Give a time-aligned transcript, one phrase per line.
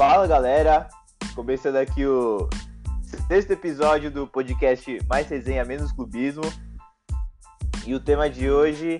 [0.00, 0.88] Fala galera,
[1.34, 2.48] começando aqui o
[3.28, 6.44] sexto episódio do podcast Mais Resenha Menos Clubismo.
[7.84, 8.98] E o tema de hoje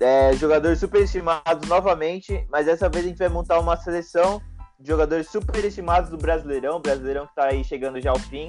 [0.00, 4.40] é jogadores superestimados novamente, mas dessa vez a gente vai montar uma seleção
[4.78, 8.46] de jogadores superestimados do Brasileirão, Brasileirão que está aí chegando já ao fim.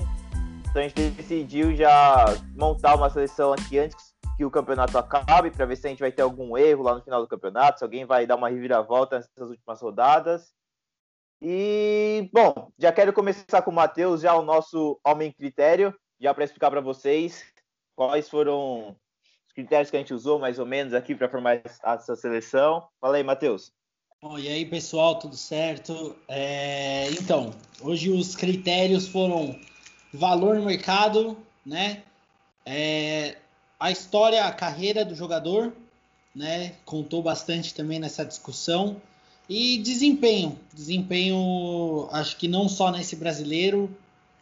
[0.70, 2.25] Então a gente decidiu já
[2.55, 6.11] montar uma seleção aqui antes que o campeonato acabe, para ver se a gente vai
[6.11, 9.50] ter algum erro lá no final do campeonato, se alguém vai dar uma reviravolta nessas
[9.50, 10.58] últimas rodadas.
[11.42, 16.43] E, bom, já quero começar com o Matheus, já o nosso homem critério, já para
[16.43, 17.46] explicar para vocês
[17.96, 18.89] quais foram
[19.48, 22.88] os critérios que a gente usou, mais ou menos, aqui para formar essa seleção.
[23.00, 23.71] Fala aí, Matheus.
[24.21, 26.14] Bom, e aí, pessoal, tudo certo?
[26.28, 27.51] É, então,
[27.82, 29.57] hoje os critérios foram
[30.14, 32.03] valor no mercado, né?
[32.66, 33.38] É,
[33.80, 35.73] a história, a carreira do jogador,
[36.36, 36.76] né?
[36.84, 39.02] Contou bastante também nessa discussão.
[39.50, 40.58] E desempenho.
[40.72, 43.89] Desempenho, acho que não só nesse brasileiro,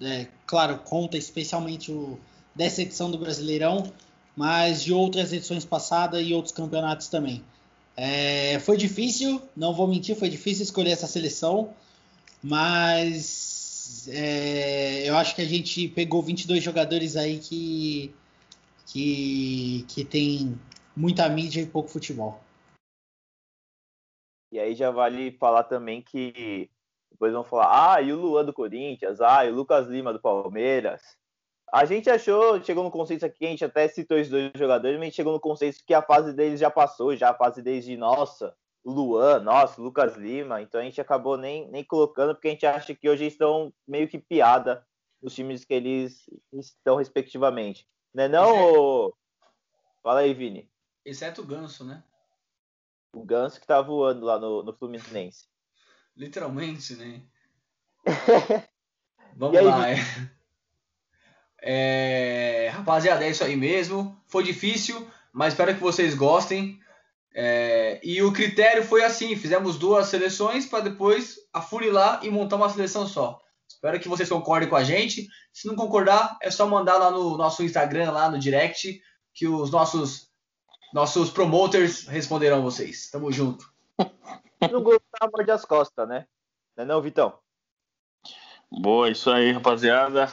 [0.01, 2.19] é, claro, conta especialmente o,
[2.53, 3.91] dessa edição do Brasileirão,
[4.35, 7.41] mas de outras edições passadas e outros campeonatos também.
[7.95, 11.69] É, foi difícil, não vou mentir, foi difícil escolher essa seleção,
[12.43, 18.13] mas é, eu acho que a gente pegou 22 jogadores aí que
[18.87, 20.57] que, que tem
[20.95, 22.41] muita mídia e pouco futebol.
[24.51, 26.69] E aí já vale falar também que
[27.11, 30.21] depois vão falar, ah, e o Luan do Corinthians, ah, e o Lucas Lima do
[30.21, 31.01] Palmeiras.
[31.73, 35.03] A gente achou, chegou no consenso aqui, a gente até citou esses dois jogadores, mas
[35.03, 37.83] a gente chegou no consenso que a fase deles já passou, já a fase deles
[37.83, 42.51] de nossa, Luan, nossa, Lucas Lima, então a gente acabou nem, nem colocando, porque a
[42.51, 44.85] gente acha que hoje estão meio que piada
[45.21, 46.23] nos times que eles
[46.53, 47.85] estão respectivamente.
[48.13, 49.13] Não é não,
[50.01, 50.71] Fala aí, Vini.
[51.03, 52.01] Exceto o Ganso, né?
[53.13, 55.45] O Ganso que tá voando lá no, no Fluminense.
[56.15, 57.21] Literalmente, né?
[59.35, 59.89] Vamos aí, lá.
[59.89, 59.97] É...
[61.61, 62.69] É...
[62.69, 64.19] Rapaziada, é isso aí mesmo.
[64.27, 66.79] Foi difícil, mas espero que vocês gostem.
[67.33, 67.99] É...
[68.03, 73.07] E o critério foi assim: fizemos duas seleções para depois afunilar e montar uma seleção
[73.07, 73.39] só.
[73.67, 75.27] Espero que vocês concordem com a gente.
[75.53, 79.01] Se não concordar, é só mandar lá no nosso Instagram, lá no direct,
[79.33, 80.26] que os nossos
[80.93, 83.09] nossos promoters responderão vocês.
[83.09, 83.71] Tamo junto.
[84.71, 86.27] Não gostar, morde as costas, né?
[86.75, 87.37] Não é não, Vitão?
[88.71, 90.31] Boa, isso aí, rapaziada.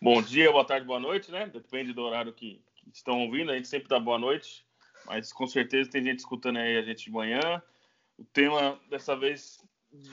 [0.00, 1.46] Bom dia, boa tarde, boa noite, né?
[1.46, 3.50] Depende do horário que, que estão ouvindo.
[3.50, 4.66] A gente sempre dá boa noite,
[5.06, 7.62] mas com certeza tem gente escutando aí a gente de manhã.
[8.18, 9.58] O tema dessa vez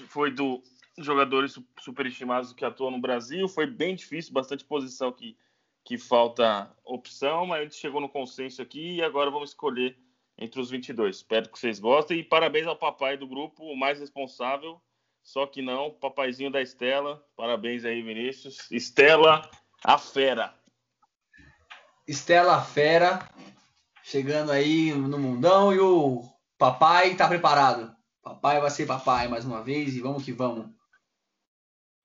[0.08, 0.62] foi do
[0.98, 3.48] jogadores superestimados que atuam no Brasil.
[3.48, 5.36] Foi bem difícil, bastante posição que,
[5.84, 9.98] que falta opção, mas a gente chegou no consenso aqui e agora vamos escolher
[10.38, 11.18] entre os 22.
[11.18, 14.82] Espero que vocês gostem e parabéns ao papai do grupo, o mais responsável.
[15.22, 17.26] Só que não, papaizinho da Estela.
[17.36, 18.70] Parabéns aí, Vinícius.
[18.72, 19.50] Estela,
[19.84, 20.54] a fera.
[22.08, 23.30] Estela, a fera.
[24.04, 26.24] Chegando aí no mundão e o
[26.58, 27.96] papai tá preparado.
[28.22, 30.70] Papai vai ser papai mais uma vez e vamos que vamos.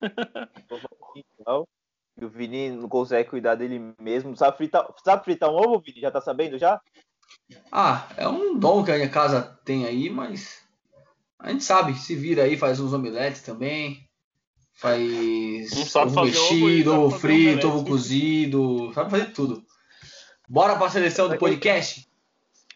[2.19, 4.37] então, o Vini não consegue cuidar dele mesmo.
[4.37, 6.01] Sabe fritar, sabe fritar um ovo, Vini?
[6.01, 6.81] Já tá sabendo já?
[7.71, 10.63] Ah, é um dom que a minha casa tem aí, mas
[11.39, 14.05] a gente sabe, se vira aí, faz uns omeletes também.
[14.75, 19.63] Faz ovo mexido, ovo, ovo frito, ovo cozido, sabe fazer tudo.
[20.49, 22.09] Bora pra seleção do podcast?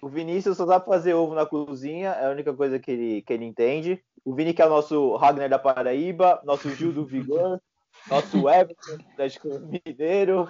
[0.00, 3.32] O Vinícius só sabe fazer ovo na cozinha, é a única coisa que ele, que
[3.32, 4.02] ele entende.
[4.24, 7.60] O Vini que é o nosso Ragnar da Paraíba, nosso Gil do Vigor,
[8.08, 10.48] nosso Everton Atlético Mineiro.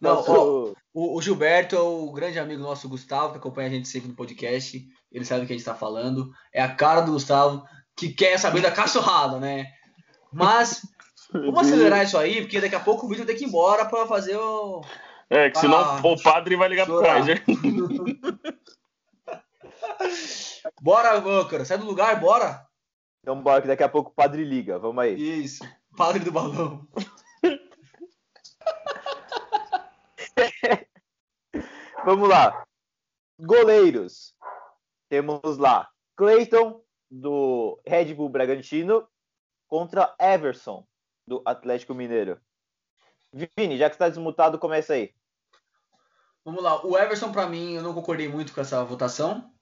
[0.00, 0.76] Não, nosso...
[0.94, 4.14] o, o, Gilberto é o grande amigo nosso Gustavo, que acompanha a gente sempre no
[4.14, 4.82] podcast.
[5.10, 6.30] Ele sabe do que a gente está falando.
[6.52, 7.64] É a cara do Gustavo
[7.96, 9.66] que quer saber da cachorrada, né?
[10.32, 10.82] Mas
[11.32, 14.06] vamos acelerar isso aí, porque daqui a pouco o vídeo tem que ir embora para
[14.06, 14.80] fazer o.
[15.28, 17.44] É, que senão ah, o padre vai ligar pro Kaiser.
[20.80, 22.66] bora, cara, sai do lugar, bora.
[23.22, 24.78] Então bora, que daqui a pouco o padre liga.
[24.78, 25.44] Vamos aí.
[25.44, 25.62] Isso,
[25.96, 26.88] padre do balão.
[32.04, 32.66] Vamos lá.
[33.38, 34.34] Goleiros.
[35.08, 39.08] Temos lá Clayton, do Red Bull Bragantino,
[39.66, 40.86] contra Everson,
[41.26, 42.40] do Atlético Mineiro.
[43.32, 45.14] Vini, já que está desmutado, começa aí.
[46.44, 46.84] Vamos lá.
[46.84, 49.52] O Everson, para mim, eu não concordei muito com essa votação.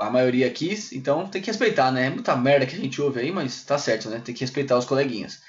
[0.00, 2.06] A maioria quis, então tem que respeitar, né?
[2.06, 4.20] É muita merda que a gente ouve aí, mas tá certo, né?
[4.24, 5.40] Tem que respeitar os coleguinhas.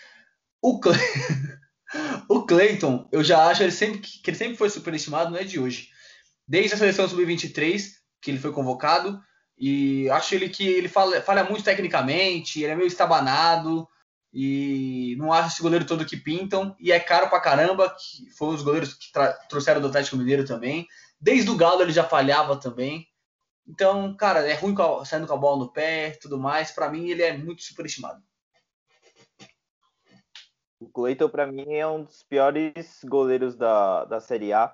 [0.61, 0.99] O, Clay...
[2.29, 5.59] o Clayton, eu já acho ele sempre, que ele sempre foi superestimado, não é de
[5.59, 5.89] hoje.
[6.47, 9.21] Desde a seleção sub-23, que ele foi convocado,
[9.57, 13.87] e acho ele que ele fala, falha muito tecnicamente, ele é meio estabanado,
[14.33, 16.75] E não acho esse goleiro todo que pintam.
[16.79, 19.11] E é caro pra caramba, que foi um dos goleiros que
[19.49, 20.87] trouxeram do Atlético Mineiro também.
[21.19, 23.07] Desde o Galo ele já falhava também.
[23.67, 24.75] Então, cara, é ruim
[25.05, 26.71] saindo com a bola no pé tudo mais.
[26.71, 28.21] Para mim, ele é muito superestimado.
[30.79, 34.73] O Cleiton, para mim, é um dos piores goleiros da, da Série A.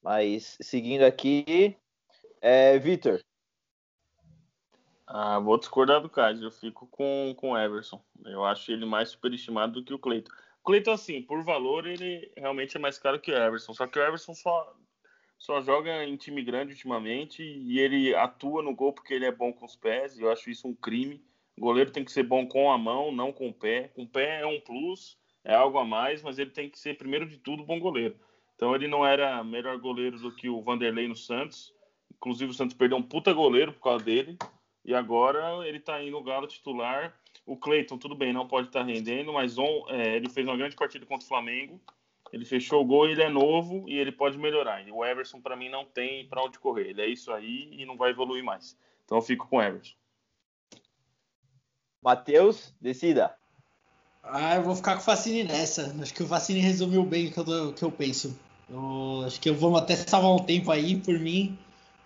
[0.00, 1.76] Mas, seguindo aqui,
[2.40, 3.20] é Vitor.
[5.06, 6.44] Ah, vou discordar do Cássio.
[6.44, 8.02] Eu fico com, com o Everson.
[8.24, 10.30] Eu acho ele mais superestimado do que o Cleiton.
[10.60, 13.74] O Cleiton, assim, por valor, ele realmente é mais caro que o Everson.
[13.74, 14.74] Só que o Everson só,
[15.42, 19.52] só joga em time grande ultimamente e ele atua no gol porque ele é bom
[19.52, 20.16] com os pés.
[20.16, 21.20] E eu acho isso um crime.
[21.58, 23.88] O goleiro tem que ser bom com a mão, não com o pé.
[23.88, 26.96] Com o pé é um plus, é algo a mais, mas ele tem que ser,
[26.96, 28.14] primeiro de tudo, bom goleiro.
[28.54, 31.74] Então ele não era melhor goleiro do que o Vanderlei no Santos.
[32.14, 34.38] Inclusive o Santos perdeu um puta goleiro por causa dele.
[34.84, 37.20] E agora ele está indo no Galo titular.
[37.44, 40.56] O Cleiton, tudo bem, não pode estar tá rendendo, mas on, é, ele fez uma
[40.56, 41.80] grande partida contra o Flamengo.
[42.32, 44.86] Ele fechou o gol, ele é novo e ele pode melhorar.
[44.86, 46.88] E o Everson, para mim, não tem para onde correr.
[46.88, 48.76] Ele é isso aí e não vai evoluir mais.
[49.04, 49.94] Então eu fico com o Everson.
[52.02, 53.36] Matheus, decida.
[54.22, 55.94] Ah, eu vou ficar com o Facine nessa.
[56.00, 58.38] Acho que o Facine resumiu bem o que eu, que eu penso.
[58.70, 61.58] Eu, acho que eu vou até salvar um tempo aí, por mim.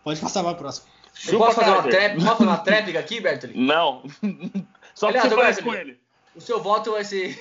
[0.02, 0.88] Pode passar para a próxima.
[1.28, 3.55] Eu posso fazer, uma trép, posso fazer uma tréplica aqui, Bertoli?
[3.56, 4.02] Não.
[4.94, 5.99] Só Aliás, que você com ele.
[6.34, 7.38] O seu voto vai ser.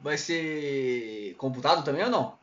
[0.00, 2.38] Vai ser computado também ou não?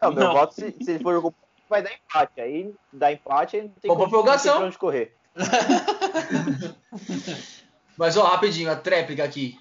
[0.00, 0.32] Não, meu não.
[0.34, 1.34] voto, se, se ele for
[1.68, 2.40] vai dar empate.
[2.40, 4.64] Aí dá empate, não tem como prorrogação.
[4.64, 5.16] onde correr.
[7.96, 9.58] Mas, ó, rapidinho, a tréplica aqui.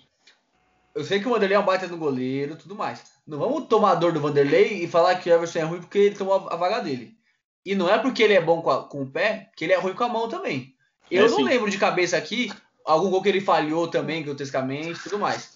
[0.94, 3.04] Eu sei que o Vanderlei é um baita no goleiro tudo mais.
[3.25, 5.98] Não vamos tomar a dor do Vanderlei e falar que o Everson é ruim porque
[5.98, 7.18] ele tomou a vaga dele.
[7.66, 9.78] E não é porque ele é bom com, a, com o pé, que ele é
[9.78, 10.75] ruim com a mão também.
[11.10, 11.44] Eu é, não sim.
[11.45, 12.51] lembro de cabeça aqui
[12.86, 15.52] algum gol que ele falhou também grotescamente e tudo mais.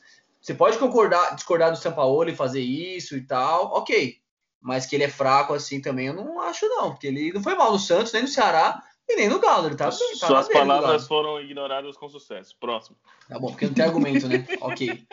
[0.47, 4.15] Você pode concordar, discordar do Sampaoli e fazer isso e tal, ok.
[4.61, 6.91] Mas que ele é fraco assim também, eu não acho não.
[6.91, 9.67] Porque ele não foi mal no Santos, nem no Ceará e nem no Galo.
[9.67, 12.55] Ele tá, bem, tá Suas palavras foram ignoradas com sucesso.
[12.61, 12.97] Próximo.
[13.27, 14.47] Tá bom, porque não tem argumento, né?
[14.61, 15.05] ok.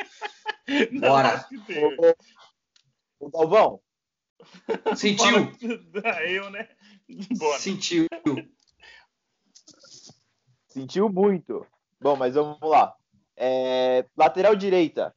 [1.01, 1.45] Bora.
[3.19, 3.81] O Galvão.
[4.95, 5.51] Sentiu?
[6.29, 6.69] Eu, né?
[7.37, 7.59] Bora.
[7.59, 8.07] Sentiu.
[10.69, 11.67] Sentiu muito.
[12.01, 12.95] Bom, mas vamos lá.
[13.37, 15.13] É, lateral direita.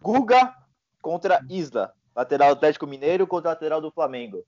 [0.00, 0.54] Guga
[1.00, 1.92] contra Isla.
[2.14, 4.44] Lateral Atlético Mineiro contra lateral do Flamengo.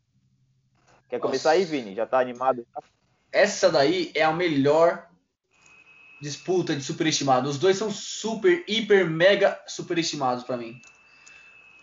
[1.08, 1.28] Quer Nossa.
[1.28, 1.94] começar aí, Vini?
[1.94, 2.66] Já tá animado?
[3.32, 5.08] Essa daí é a melhor
[6.20, 7.48] disputa de superestimado.
[7.48, 10.80] Os dois são super, hiper, mega superestimados para mim.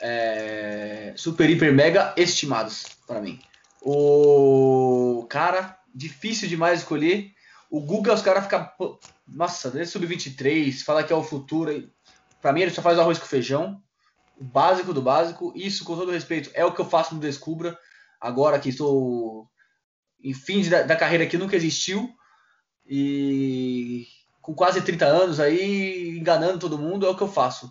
[0.02, 1.14] É...
[1.16, 3.40] Super, hiper, mega estimados para mim.
[3.82, 7.34] O cara, difícil demais escolher.
[7.70, 8.70] O Guga, os caras ficam.
[9.28, 11.90] Nossa, desde sub-23, fala que é o futuro.
[12.48, 13.84] Pra mim, ele só faz arroz com feijão.
[14.40, 15.52] O básico do básico.
[15.54, 17.78] Isso, com todo respeito, é o que eu faço no Descubra.
[18.22, 19.50] Agora que estou
[20.24, 22.10] em fim da, da carreira que nunca existiu.
[22.88, 24.08] E
[24.42, 27.70] com quase 30 anos aí, enganando todo mundo, é o que eu faço.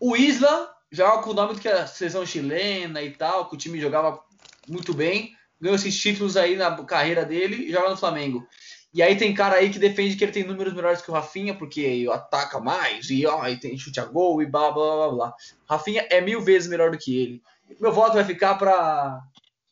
[0.00, 3.58] O Isla joga com o nome do que a seleção chilena e tal, que o
[3.58, 4.18] time jogava
[4.66, 8.48] muito bem, ganhou esses títulos aí na carreira dele e joga no Flamengo.
[8.94, 11.54] E aí tem cara aí que defende que ele tem números melhores que o Rafinha,
[11.54, 15.34] porque ataca mais, e, ó, e tem chute a gol, e blá, blá, blá, blá.
[15.66, 17.42] Rafinha é mil vezes melhor do que ele.
[17.80, 19.22] Meu voto vai ficar para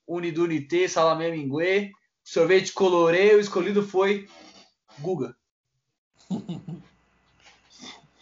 [0.06, 1.92] Unidunité, Salamé Minguê,
[2.24, 4.26] sorvete colorê, o escolhido foi
[5.00, 5.36] Guga.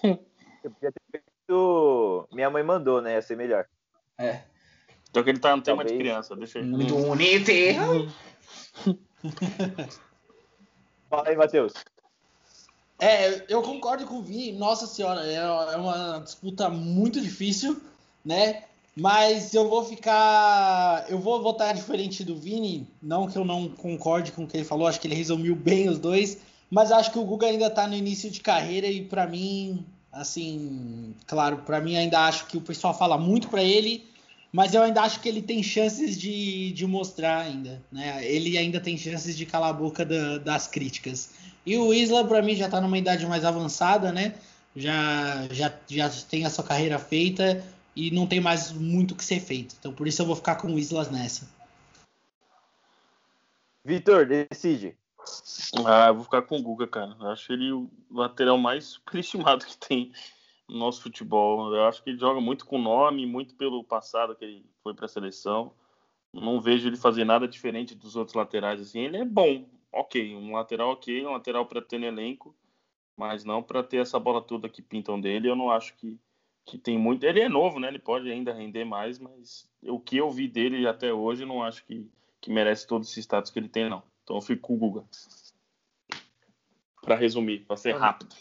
[0.03, 2.29] Eu podia ter feito...
[2.33, 3.15] Minha mãe mandou, né?
[3.15, 3.65] Ia ser melhor.
[4.19, 4.43] É.
[5.09, 6.75] Então que ele tá no tema de criança, deixa ele.
[6.75, 7.77] Unidunité.
[11.09, 11.73] Fala aí, Matheus.
[12.99, 14.53] É, eu concordo com o Vini.
[14.53, 17.81] Nossa senhora, é, é uma disputa muito difícil,
[18.25, 18.65] né?
[18.97, 21.07] Mas eu vou ficar.
[21.09, 22.89] Eu vou votar diferente do Vini.
[23.01, 25.89] Não que eu não concorde com o que ele falou, acho que ele resumiu bem
[25.89, 26.39] os dois.
[26.69, 31.15] Mas acho que o Guga ainda tá no início de carreira e para mim, assim,
[31.27, 34.08] claro, para mim ainda acho que o pessoal fala muito para ele
[34.53, 38.25] mas eu ainda acho que ele tem chances de, de mostrar ainda, né?
[38.25, 41.31] Ele ainda tem chances de calar a boca da, das críticas.
[41.67, 44.35] E o Isla, para mim, já está numa idade mais avançada, né?
[44.75, 47.63] Já, já, já tem a sua carreira feita
[47.95, 49.75] e não tem mais muito que ser feito.
[49.79, 51.49] Então, por isso eu vou ficar com o Islas nessa.
[53.85, 54.97] Vitor, decide.
[55.85, 57.17] Ah, eu vou ficar com o Guga, cara.
[57.21, 60.13] Eu acho ele o lateral mais superestimado que tem
[60.69, 61.75] no nosso futebol.
[61.75, 65.07] Eu acho que ele joga muito com nome, muito pelo passado que ele foi para
[65.07, 65.73] a seleção.
[66.33, 69.01] Não vejo ele fazer nada diferente dos outros laterais assim.
[69.01, 72.55] Ele é bom, ok, um lateral ok, um lateral para ter no elenco,
[73.17, 75.49] mas não para ter essa bola toda que pintam dele.
[75.49, 76.19] Eu não acho que,
[76.67, 77.25] que tem muito.
[77.25, 77.89] Ele é novo, né?
[77.89, 81.85] Ele pode ainda render mais, mas o que eu vi dele até hoje, não acho
[81.87, 82.07] que,
[82.41, 84.03] que merece todo esse status que ele tem, não.
[84.23, 85.05] Então eu fico com o Guga.
[87.01, 88.37] Para resumir, para ser rápido.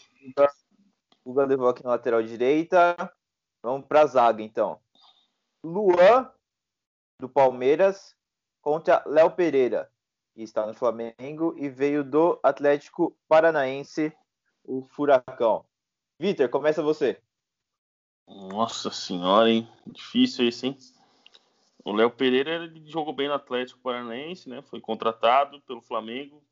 [1.28, 2.96] Guga levou aqui na lateral direita.
[3.62, 4.80] Vamos para a zaga, então.
[5.62, 6.32] Luan,
[7.20, 8.16] do Palmeiras,
[8.62, 9.92] contra Léo Pereira,
[10.34, 14.10] que está no Flamengo e veio do Atlético Paranaense,
[14.64, 15.66] o Furacão.
[16.18, 17.20] Vitor, começa você.
[18.26, 19.70] Nossa senhora, hein?
[19.86, 20.78] Difícil esse, hein?
[21.84, 24.62] O Léo Pereira ele jogou bem no Atlético Paranaense, né?
[24.62, 26.42] Foi contratado pelo Flamengo.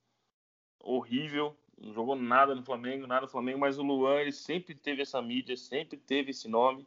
[0.83, 1.57] Horrível.
[1.79, 5.21] Não jogou nada no Flamengo, nada no Flamengo, mas o Luan ele sempre teve essa
[5.21, 6.87] mídia, sempre teve esse nome.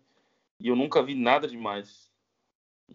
[0.60, 2.12] E eu nunca vi nada demais.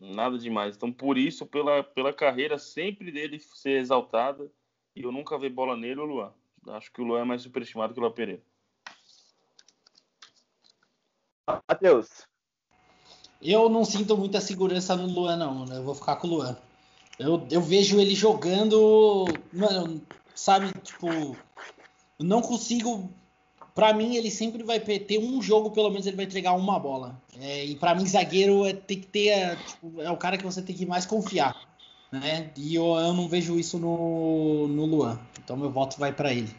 [0.00, 0.76] Nada demais.
[0.76, 4.50] Então, por isso, pela, pela carreira sempre dele ser exaltada,
[4.94, 6.32] e eu nunca vi bola nele o Luan.
[6.68, 8.42] Acho que o Luan é mais superestimado que o Léo Pereira.
[11.68, 12.26] Matheus.
[13.40, 15.66] Eu não sinto muita segurança no Luan, não.
[15.66, 15.76] Né?
[15.76, 16.56] Eu vou ficar com o Luan.
[17.18, 19.26] Eu, eu vejo ele jogando.
[19.52, 20.00] Mano,
[20.34, 21.36] sabe, tipo.
[22.18, 23.10] Eu não consigo.
[23.74, 27.20] Pra mim, ele sempre vai ter um jogo, pelo menos ele vai entregar uma bola.
[27.40, 29.28] É, e pra mim, zagueiro é, tem que ter.
[29.28, 31.56] É, tipo, é o cara que você tem que mais confiar.
[32.12, 32.52] Né?
[32.56, 35.18] E eu, eu não vejo isso no, no Luan.
[35.42, 36.54] Então meu voto vai para ele.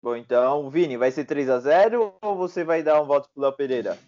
[0.00, 3.42] Bom, então, Vini, vai ser 3 a 0 ou você vai dar um voto pro
[3.42, 3.98] Léo Pereira?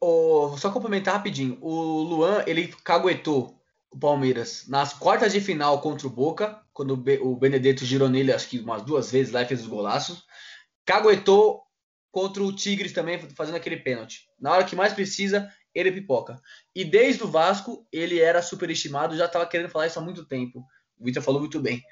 [0.00, 1.58] Oh, só complementar rapidinho.
[1.60, 3.57] O Luan, ele caguetou
[3.90, 8.48] o Palmeiras nas quartas de final contra o Boca, quando o Benedetto girou nele, acho
[8.48, 10.24] que umas duas vezes lá e fez os golaços.
[10.84, 11.62] Caguetou
[12.10, 14.28] contra o Tigres também, fazendo aquele pênalti.
[14.38, 16.40] Na hora que mais precisa, ele pipoca.
[16.74, 20.64] E desde o Vasco, ele era superestimado, já estava querendo falar isso há muito tempo.
[20.98, 21.82] O Vitor falou muito bem.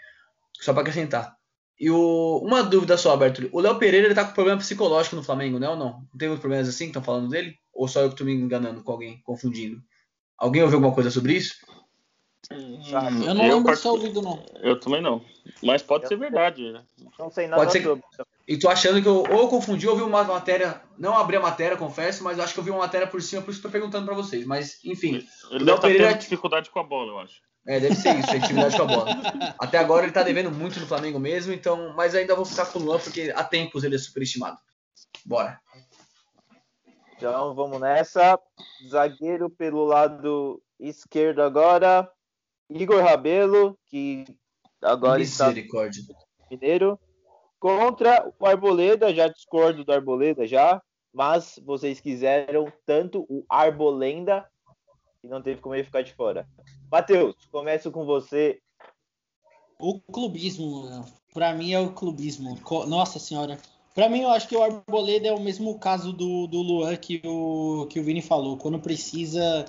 [0.60, 1.36] Só para acrescentar.
[1.78, 3.48] E o, uma dúvida só, Alberto.
[3.52, 6.00] O Léo Pereira ele tá com problema psicológico no Flamengo, né ou não?
[6.10, 7.54] Não tem problemas assim que estão falando dele?
[7.72, 9.82] Ou só eu que estou me enganando com alguém, confundindo?
[10.38, 11.56] Alguém ouviu alguma coisa sobre isso?
[12.50, 13.78] Eu não eu lembro part...
[13.78, 14.44] se ouvido, não.
[14.60, 15.24] Eu também não.
[15.62, 16.72] Mas pode eu ser verdade.
[16.72, 16.82] Né?
[17.18, 17.82] Não sei nada pode ser...
[17.82, 18.02] sobre.
[18.48, 21.40] E tô achando que eu ou eu confundi ou vi uma matéria, não abri a
[21.40, 24.06] matéria, confesso, mas acho que eu vi uma matéria por cima, por isso tô perguntando
[24.06, 24.46] para vocês.
[24.46, 25.26] Mas, enfim.
[25.50, 26.14] Ele deve tá Pereira...
[26.14, 27.40] dificuldade com a bola, eu acho.
[27.66, 29.10] É, deve ser isso, intimidade com a bola.
[29.58, 32.78] Até agora ele tá devendo muito no Flamengo mesmo, então, mas ainda vou ficar com
[32.78, 34.58] o Luan porque há tempos ele é superestimado.
[35.24, 35.60] Bora.
[37.16, 38.38] Então vamos nessa.
[38.88, 42.08] Zagueiro pelo lado esquerdo agora.
[42.70, 44.24] Igor Rabelo, que
[44.82, 45.52] agora está
[46.50, 46.98] Mineiro.
[47.58, 50.80] Contra o Arboleda, já discordo do Arboleda já,
[51.12, 54.46] mas vocês quiseram tanto o Arbolenda
[55.20, 56.46] que não teve como ele ficar de fora.
[56.90, 58.60] Matheus, começo com você.
[59.78, 61.04] O clubismo,
[61.34, 62.58] para mim é o clubismo.
[62.86, 63.58] Nossa senhora.
[63.94, 67.20] Para mim, eu acho que o Arboleda é o mesmo caso do, do Luan que
[67.24, 68.58] o, que o Vini falou.
[68.58, 69.64] Quando precisa,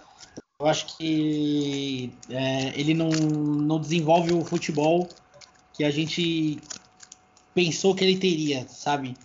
[0.59, 5.07] eu acho que é, ele não, não desenvolve o futebol
[5.71, 6.57] que a gente
[7.53, 9.15] pensou que ele teria, sabe?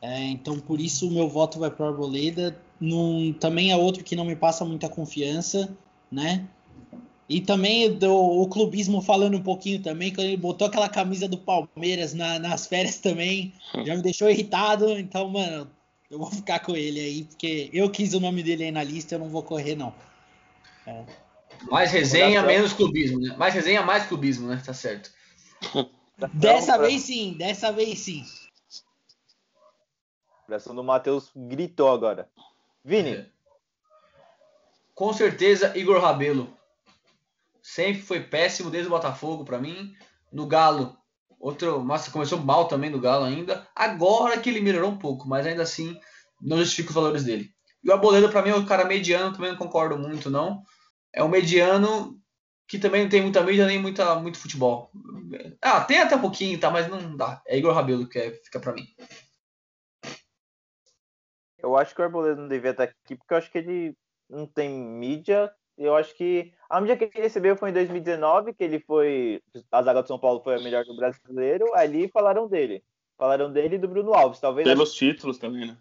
[0.00, 2.58] É, então, por isso, o meu voto vai para o Arboleda.
[2.80, 5.76] Num, também é outro que não me passa muita confiança,
[6.10, 6.48] né?
[7.28, 11.36] E também do, o clubismo falando um pouquinho também, quando ele botou aquela camisa do
[11.36, 13.52] Palmeiras na, nas férias também,
[13.84, 14.98] já me deixou irritado.
[14.98, 15.70] Então, mano,
[16.10, 19.14] eu vou ficar com ele aí, porque eu quis o nome dele aí na lista,
[19.14, 19.92] eu não vou correr, não.
[20.86, 21.04] É.
[21.70, 23.36] Mais resenha, menos clubismo, né?
[23.36, 24.60] Mais resenha, mais clubismo, né?
[24.64, 25.10] Tá certo.
[26.34, 28.24] Dessa vez sim, dessa vez sim.
[30.42, 32.28] A pressão do Matheus gritou agora.
[32.84, 33.12] Vini.
[33.12, 33.26] É.
[34.94, 36.52] Com certeza, Igor Rabelo.
[37.62, 39.94] Sempre foi péssimo desde o Botafogo para mim.
[40.32, 40.96] No Galo,
[41.38, 41.82] outro.
[41.84, 43.66] Nossa, começou mal também no Galo ainda.
[43.74, 45.98] Agora que ele melhorou um pouco, mas ainda assim
[46.40, 47.54] não justifica os valores dele.
[47.82, 50.62] E o Arboleda, para mim, é um cara mediano, também não concordo muito, não.
[51.12, 52.18] É um mediano
[52.68, 54.90] que também não tem muita mídia nem muita, muito futebol.
[55.60, 56.70] Ah, tem até um pouquinho, tá?
[56.70, 57.42] Mas não dá.
[57.46, 58.86] É Igor Rabelo que é, fica para mim.
[61.58, 63.96] Eu acho que o Arboleda não devia estar aqui, porque eu acho que ele
[64.28, 65.52] não tem mídia.
[65.76, 69.42] Eu acho que a mídia que ele recebeu foi em 2019, que ele foi.
[69.70, 71.74] A zaga do São Paulo foi a melhor do brasileiro.
[71.74, 72.82] Ali falaram dele.
[73.18, 74.40] Falaram dele e do Bruno Alves.
[74.40, 74.66] Talvez.
[74.66, 74.98] Pelos acho...
[74.98, 75.76] títulos também, né?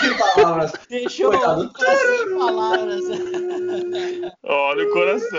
[0.00, 0.72] Sem palavras.
[0.88, 1.72] Deixou Coitado.
[1.78, 3.00] sem palavras.
[4.42, 5.38] Olha o coração.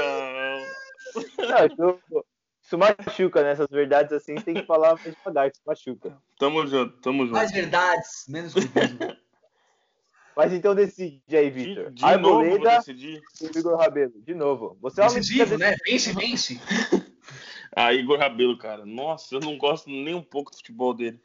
[1.77, 1.99] Não,
[2.61, 3.51] isso, machuca, né?
[3.51, 6.17] Essas verdades assim, tem que falar mais devagar, isso machuca.
[6.39, 7.33] Tamo junto, tamo junto.
[7.33, 9.15] Mais verdades, menos clubismo.
[10.35, 11.91] Mas então decide aí, Vitor.
[11.91, 13.21] De, de novo vou Arboleda decidir.
[13.41, 14.13] e Igor Rabelo.
[14.21, 14.77] De novo.
[14.81, 15.75] Você é um Decisivo, né?
[15.85, 16.59] Vence, vence.
[17.75, 18.85] Ah, Igor Rabelo, cara.
[18.85, 21.19] Nossa, eu não gosto nem um pouco do futebol dele.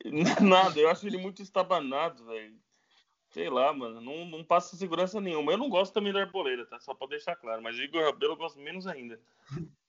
[0.40, 2.54] Nada, eu acho ele muito estabanado, velho.
[3.30, 5.52] Sei lá, mano, não, não passa segurança nenhuma.
[5.52, 6.78] Eu não gosto também da Arboleda, tá?
[6.78, 7.62] Só pra deixar claro.
[7.62, 9.18] Mas o Igor Rabelo eu gosto menos ainda.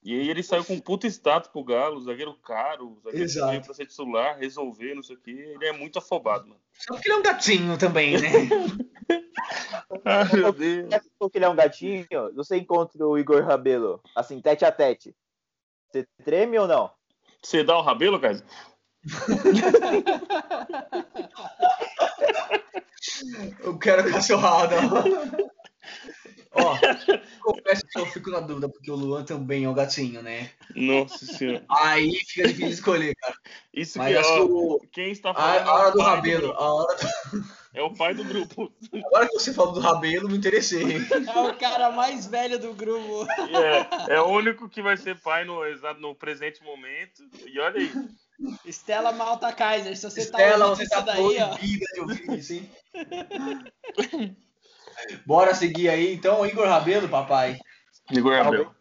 [0.01, 3.49] E aí ele saiu com um puta status pro Galo, zagueiro caro, zagueiro que Exato.
[3.49, 5.31] veio pra ser titular, resolver, não sei o que.
[5.31, 6.61] Ele é muito afobado, mano.
[6.71, 8.29] Só porque ele é um gatinho também, né?
[10.05, 10.89] Ai, meu Deus.
[11.19, 15.13] Porque ele é um gatinho, você encontra o Igor Rabelo, assim, tete a tete.
[15.93, 16.89] Você treme ou não?
[17.39, 18.43] Você dá o Rabelo, cara?
[23.59, 24.75] Eu quero cachorrada.
[26.55, 26.77] Ó,
[27.41, 30.51] confesso que eu fico na dúvida, porque o Luan também é um gatinho, né?
[30.75, 31.65] Nossa senhora.
[31.67, 33.35] Aí fica difícil de escolher, cara.
[33.73, 36.51] Isso Mas que acho que o, quem está a, falando a hora é do Rabelo,
[36.53, 38.71] a hora do- É o pai do grupo.
[38.93, 40.97] agora que você falou do Rabelo, me interessei.
[41.33, 43.25] É o cara mais velho do grupo.
[44.07, 45.59] É, é o único que vai ser pai no,
[45.99, 47.23] no presente momento.
[47.47, 47.91] E olha aí.
[48.71, 51.55] Stella Malta Kaiser, se você tá Estela, ouvindo você isso tá daí, ó.
[51.55, 52.69] de ouvir isso, hein?
[55.25, 57.57] Bora seguir aí, então, Igor Rabelo, papai.
[58.11, 58.75] Igor Rabelo.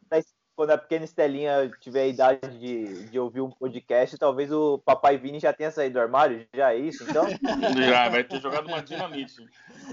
[0.62, 5.19] Quando a pequena Estelinha tiver a idade de, de ouvir um podcast, talvez o papai
[5.19, 6.47] Vini já tenha saído do armário.
[6.54, 7.26] Já é isso, então?
[7.85, 9.45] Já vai ter jogado uma dinamite.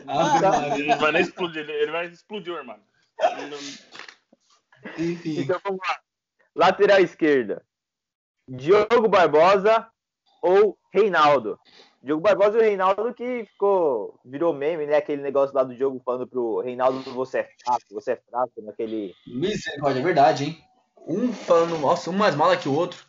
[0.05, 0.75] Maria.
[0.75, 2.83] Ele não vai nem explodir, ele- vai explodir o armário.
[4.95, 5.39] Enfim.
[5.39, 5.99] Então vamos lá.
[6.55, 7.65] Lateral esquerda.
[8.47, 9.89] Diogo Barbosa
[10.43, 11.59] ou Reinaldo?
[12.01, 14.95] Diogo Barbosa e o Reinaldo que ficou, virou meme, né?
[14.95, 19.13] Aquele negócio lá do jogo falando pro Reinaldo, você é fraco, você é fraco, naquele...
[19.27, 20.63] Misericórdia, é verdade, hein?
[21.05, 23.03] Um falando, nossa, um mais mala que o outro.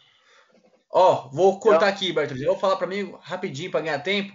[0.91, 2.47] Ó, vou cortar aqui, Bertolini.
[2.47, 4.33] Eu vou falar pra mim rapidinho pra ganhar tempo.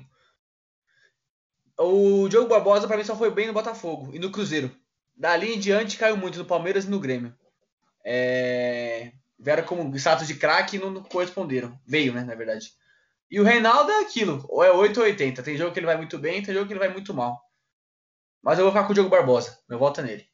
[1.78, 4.72] O Diogo Barbosa pra mim só foi bem no Botafogo e no Cruzeiro.
[5.18, 7.36] Dali em diante caiu muito no Palmeiras e no Grêmio.
[8.06, 9.12] É...
[9.38, 11.78] Vieram como status de craque e não corresponderam.
[11.86, 12.72] Veio, né, na verdade.
[13.30, 15.44] E o Reinaldo é aquilo, ou é 8 ou 80.
[15.44, 17.42] Tem jogo que ele vai muito bem, tem jogo que ele vai muito mal.
[18.44, 19.58] Mas eu vou ficar com o Diogo Barbosa.
[19.68, 20.26] Meu voto é nele.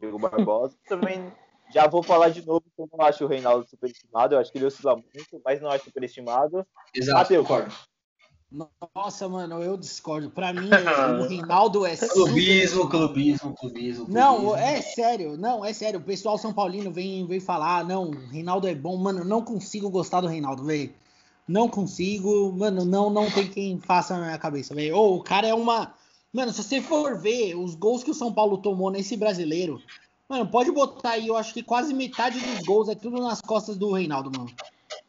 [0.00, 0.76] Diogo Barbosa.
[0.88, 1.32] Também
[1.72, 4.34] já vou falar de novo que eu não acho o Reinaldo superestimado.
[4.34, 6.66] Eu acho que ele oscila muito, mas não acho superestimado.
[6.94, 7.46] Exato, Matheus.
[7.46, 7.74] concordo.
[8.94, 10.30] Nossa, mano, eu discordo.
[10.30, 10.70] Pra mim,
[11.20, 14.06] o Reinaldo é Clubismo, clubismo, clubismo.
[14.08, 14.56] Não, clubismo.
[14.56, 15.98] é sério, não, é sério.
[15.98, 18.96] O pessoal São Paulino vem, vem falar, não, o Reinaldo é bom.
[18.96, 20.92] Mano, eu não consigo gostar do Reinaldo, velho.
[21.46, 24.96] Não consigo, mano, não, não tem quem faça na minha cabeça, velho.
[24.96, 25.94] Ô, o cara é uma.
[26.32, 29.80] Mano, se você for ver os gols que o São Paulo tomou nesse brasileiro,
[30.28, 33.76] mano, pode botar aí, eu acho que quase metade dos gols é tudo nas costas
[33.76, 34.50] do Reinaldo, mano.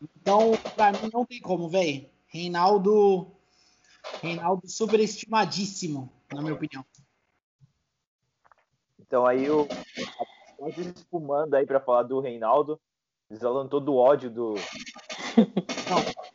[0.02, 2.08] Então, pra mim, não tem como, velho.
[2.28, 3.32] Reinaldo.
[4.22, 6.86] Reinaldo superestimadíssimo, na minha opinião.
[9.00, 9.68] Então aí o
[10.58, 12.80] quase espumando aí para falar do Reinaldo,
[13.30, 14.56] exalando todo o ódio do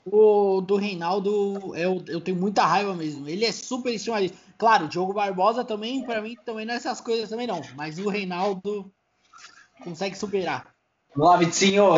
[0.04, 3.28] O do Reinaldo, eu, eu tenho muita raiva mesmo.
[3.28, 4.38] Ele é super estimadíssimo.
[4.58, 7.60] Claro, o Diogo Barbosa também, pra mim, também não é essas coisas também não.
[7.76, 8.92] Mas o Reinaldo
[9.82, 10.72] consegue superar.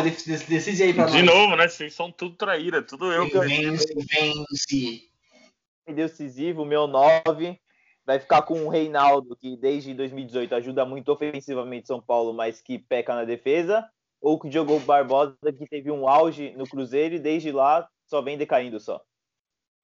[0.01, 1.35] Dec- dec- decide aí pra De nós.
[1.35, 1.67] novo, né?
[1.67, 3.29] Vocês são tudo traíra, tudo eu.
[3.29, 5.09] que- Vence, vence.
[5.87, 7.57] decisivo, o meu 9
[8.05, 12.77] vai ficar com o Reinaldo, que desde 2018 ajuda muito ofensivamente São Paulo, mas que
[12.77, 13.87] peca na defesa,
[14.25, 18.35] ou o Diogo Barbosa, que teve um auge no Cruzeiro e desde lá só vem
[18.35, 18.99] decaindo só.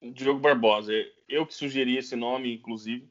[0.01, 0.91] Diogo Barbosa.
[1.29, 3.07] Eu que sugeri esse nome, inclusive,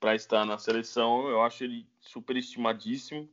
[0.00, 1.28] para estar na seleção.
[1.28, 3.28] Eu acho ele superestimadíssimo.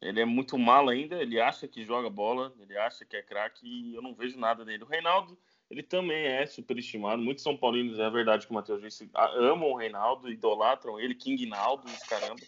[0.00, 1.20] Ele é muito mal ainda.
[1.20, 4.64] Ele acha que joga bola, ele acha que é craque e eu não vejo nada
[4.64, 4.82] dele.
[4.84, 5.38] O Reinaldo,
[5.70, 7.20] ele também é superestimado.
[7.20, 11.14] Muitos São Paulinos, é verdade que o Matheus disse, a- amam o Reinaldo, idolatram ele,
[11.14, 12.40] King Naldo, caramba.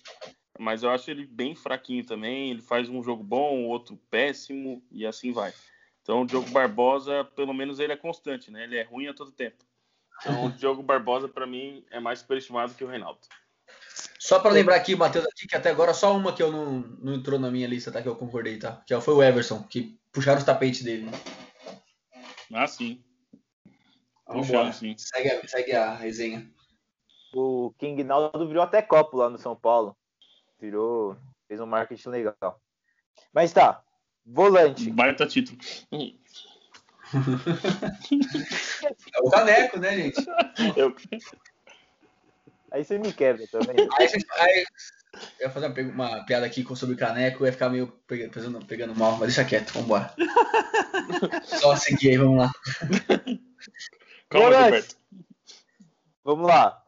[0.62, 2.50] Mas eu acho ele bem fraquinho também.
[2.50, 5.52] Ele faz um jogo bom, outro péssimo e assim vai.
[6.02, 8.62] Então o Diogo Barbosa, pelo menos ele é constante, né?
[8.64, 9.64] Ele é ruim a todo tempo.
[10.20, 13.20] Então o Diogo Barbosa, para mim, é mais superestimado que o Reinaldo.
[14.18, 17.14] Só pra lembrar aqui, Matheus, aqui, que até agora só uma que eu não, não
[17.14, 18.00] entrou na minha lista, tá?
[18.00, 18.82] Que eu concordei, tá?
[18.86, 21.06] Que foi o Everson, que puxaram os tapetes dele.
[21.06, 21.12] né?
[22.54, 23.02] Ah, sim.
[24.28, 24.94] Vamos Puxaram, sim.
[24.96, 26.48] Segue, a- segue a resenha.
[27.34, 29.96] O King Naldo virou até copo lá no São Paulo.
[30.72, 31.16] Virou,
[31.48, 32.62] fez um marketing legal.
[33.34, 33.82] Mas tá,
[34.24, 34.88] volante.
[34.92, 35.58] Baita título.
[39.12, 40.24] É o caneco, né, gente?
[40.76, 40.94] Eu-
[42.70, 43.74] Aí você me quebra também.
[43.98, 44.64] Aí, aí
[45.40, 48.30] eu ia fazer uma, uma piada aqui com- sobre o caneco, ia ficar meio pega-
[48.30, 50.14] pegando, pegando mal, mas deixa quieto, vambora.
[51.44, 52.50] Só seguir aí, vamos lá.
[54.30, 54.70] Calma.
[56.24, 56.82] Vamos lá.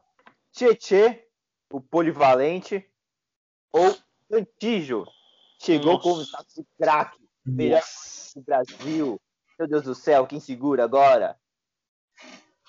[0.52, 1.26] Tietê,
[1.70, 2.88] o polivalente,
[3.74, 3.96] ou
[4.30, 5.04] Cantijo,
[5.60, 6.22] chegou Nossa.
[6.22, 7.82] status de craque, melhor
[8.36, 9.20] do Brasil.
[9.58, 11.36] Meu Deus do céu, quem segura agora?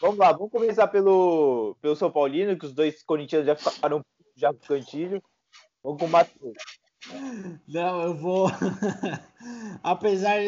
[0.01, 4.01] Vamos lá, vamos começar pelo, pelo São Paulino, que os dois corintianos já ficaram
[4.35, 5.23] já com o Cantilho.
[5.83, 6.57] Vamos com o Matheus.
[7.67, 8.49] Não, eu vou.
[9.83, 10.39] apesar,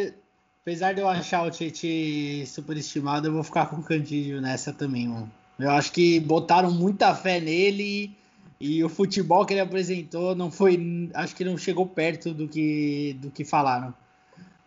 [0.62, 5.08] apesar de eu achar o Tietchan superestimado, eu vou ficar com o Cantígio nessa também,
[5.08, 5.32] mano.
[5.60, 8.18] Eu acho que botaram muita fé nele
[8.60, 11.10] e o futebol que ele apresentou não foi.
[11.14, 13.94] Acho que não chegou perto do que, do que falaram,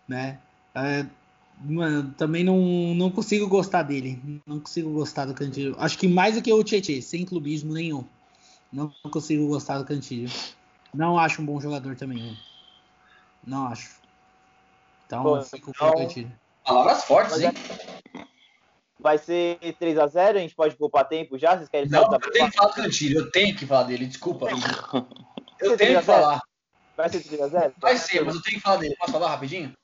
[0.06, 0.38] né?
[0.74, 1.04] É,
[1.60, 4.20] mano, também não, não consigo gostar dele.
[4.46, 5.74] Não consigo gostar do Cantilho.
[5.78, 8.04] Acho que mais do que o Tietchan, sem clubismo nenhum.
[8.72, 10.30] Não consigo gostar do Cantilho.
[10.94, 12.36] Não acho um bom jogador também.
[13.44, 13.98] Não acho.
[15.06, 16.32] Então, eu fico com então- o Cantilho.
[16.64, 17.52] Palavras fortes, Mas hein?
[19.00, 21.56] Vai ser 3x0, a gente pode poupar tempo já?
[21.56, 24.48] Vocês querem Não, eu tenho que falar do Cantilho, eu tenho que falar dele, desculpa.
[25.58, 26.40] Eu tenho que falar.
[26.96, 27.72] Vai ser 3x0?
[27.78, 28.96] Vai ser, mas eu tenho que falar dele.
[28.98, 29.74] Posso falar rapidinho?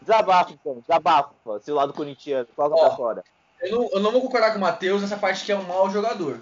[0.00, 0.80] Desabafa, então.
[0.80, 1.60] Desabafa.
[1.60, 2.46] Seu lado corintiano.
[2.54, 2.86] Coloca Ó.
[2.86, 3.24] pra fora.
[3.60, 5.90] Eu não, eu não vou concordar com o Matheus nessa parte que é um mau
[5.90, 6.40] jogador.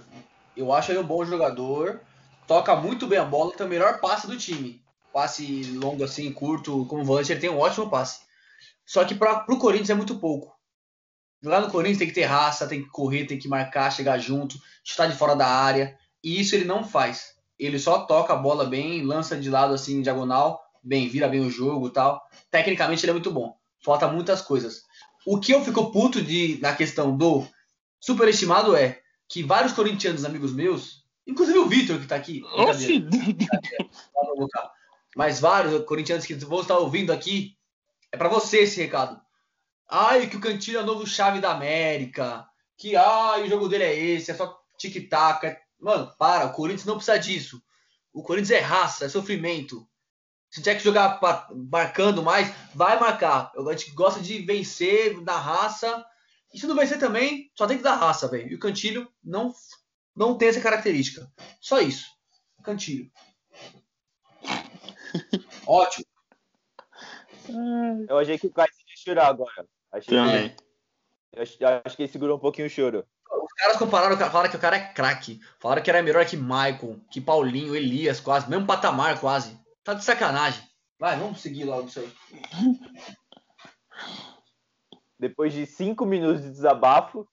[0.56, 2.00] Eu acho ele um bom jogador,
[2.46, 4.82] toca muito bem a bola, tem o melhor passe do time.
[5.12, 8.20] Passe longo assim, curto, como volante, ele tem um ótimo passe.
[8.84, 10.53] Só que para pro Corinthians é muito pouco.
[11.44, 14.58] Lá no Corinthians tem que ter raça, tem que correr, tem que marcar, chegar junto,
[14.82, 15.96] chutar de fora da área.
[16.22, 17.34] E isso ele não faz.
[17.58, 21.50] Ele só toca a bola bem, lança de lado assim, diagonal, bem, vira bem o
[21.50, 22.22] jogo e tal.
[22.50, 23.56] Tecnicamente ele é muito bom.
[23.84, 24.82] Falta muitas coisas.
[25.26, 27.46] O que eu fico puto de, na questão do
[28.00, 32.42] superestimado é que vários corintianos amigos meus, inclusive o Vitor que tá aqui,
[34.14, 34.70] lá no local,
[35.16, 37.56] mas vários corintianos que vão estar ouvindo aqui,
[38.12, 39.23] é pra você esse recado.
[39.88, 43.84] Ai, que o Cantilho é o novo chave da América, que ai, o jogo dele
[43.84, 45.46] é esse, é só tic-tac.
[45.46, 47.62] é- Mano, para, o Corinthians não precisa disso.
[48.12, 49.86] O Corinthians é raça, é sofrimento.
[50.50, 51.20] Se tiver que jogar
[51.70, 53.52] marcando mais, vai marcar.
[53.56, 56.04] A gente gosta de vencer da raça.
[56.52, 58.48] E se não vencer também, só tem que dar raça, velho.
[58.52, 59.52] E o Cantilho não,
[60.14, 61.28] não tem essa característica.
[61.60, 62.06] Só isso.
[62.62, 63.10] Cantilho.
[65.66, 66.06] Ótimo.
[68.08, 69.66] Eu achei que o Caio ia chorar agora.
[69.94, 70.56] Achei Também.
[71.32, 73.06] eu acho, eu acho que ele segurou um pouquinho o choro.
[73.30, 75.40] Os caras compararam, falaram que o cara é craque.
[75.60, 78.50] Falaram que era melhor que Michael, que Paulinho, Elias, quase.
[78.50, 79.58] Mesmo patamar, quase.
[79.82, 80.62] Tá de sacanagem.
[80.98, 82.12] Vai, vamos seguir logo isso aí.
[85.18, 87.26] Depois de cinco minutos de desabafo,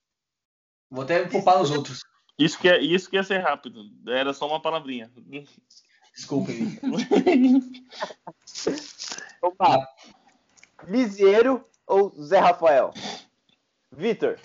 [0.91, 2.01] Vou até poupar nos outros.
[2.37, 3.81] Isso que, é, isso que ia ser rápido.
[4.05, 5.09] Era só uma palavrinha.
[6.13, 6.77] Desculpem.
[9.41, 9.87] vamos lá.
[10.85, 12.93] Lisieiro ou Zé Rafael?
[13.91, 14.39] Vitor,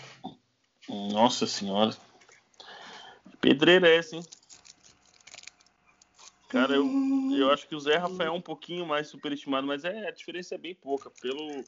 [0.89, 1.97] Nossa senhora.
[3.41, 4.27] Pedreira é essa, hein?
[6.49, 6.89] Cara, eu,
[7.37, 10.55] eu acho que o Zé Rafael é um pouquinho mais superestimado, mas é, a diferença
[10.55, 11.11] é bem pouca.
[11.11, 11.65] Pelo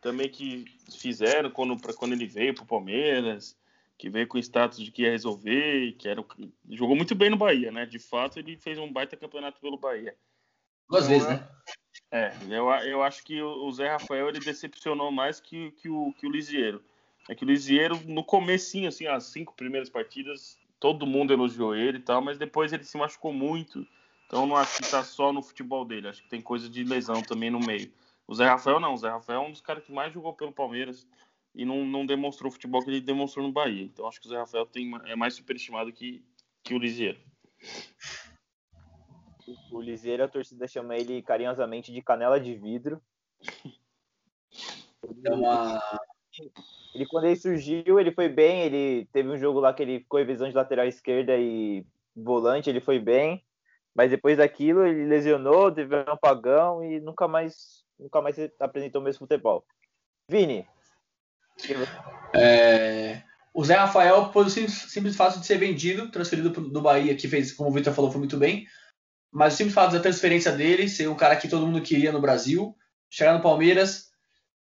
[0.00, 0.64] também que
[0.96, 3.56] fizeram quando, pra, quando ele veio pro Palmeiras,
[3.96, 7.30] que veio com status de que ia resolver, que era o, que- jogou muito bem
[7.30, 7.84] no Bahia, né?
[7.86, 10.16] De fato, ele fez um baita campeonato pelo Bahia.
[10.88, 11.48] Duas vezes, né?
[12.10, 16.26] É, eu, eu acho que o Zé Rafael ele decepcionou mais que, que, o, que
[16.26, 16.82] o Lisieiro.
[17.28, 21.98] É que o Lisieiro, no comecinho, assim, as cinco primeiras partidas, todo mundo elogiou ele
[21.98, 23.86] e tal, mas depois ele se machucou muito.
[24.26, 27.22] Então não acho que tá só no futebol dele, acho que tem coisa de lesão
[27.22, 27.92] também no meio.
[28.26, 30.52] O Zé Rafael não, o Zé Rafael é um dos caras que mais jogou pelo
[30.52, 31.06] Palmeiras
[31.54, 33.84] e não, não demonstrou o futebol que ele demonstrou no Bahia.
[33.84, 36.22] Então acho que o Zé Rafael tem, é mais superestimado que,
[36.62, 37.18] que o Lisieiro.
[39.70, 43.00] O Lisieiro, a torcida chama ele carinhosamente de canela de vidro.
[45.24, 45.80] É uma...
[46.94, 48.62] Ele, quando ele surgiu, ele foi bem.
[48.62, 51.84] Ele teve um jogo lá que ele ficou em visão de lateral esquerda e
[52.14, 53.44] volante, ele foi bem.
[53.94, 59.04] Mas depois daquilo, ele lesionou, teve um apagão e nunca mais, nunca mais apresentou o
[59.04, 59.64] mesmo futebol.
[60.28, 60.66] Vini,
[62.34, 67.26] É, O Zé Rafael, pelo simples, simples fato de ser vendido, transferido do Bahia, que
[67.26, 68.66] fez, como o Victor falou, foi muito bem.
[69.30, 72.20] Mas o simples fato da transferência dele, ser um cara que todo mundo queria no
[72.20, 72.76] Brasil,
[73.10, 74.10] chegar no Palmeiras,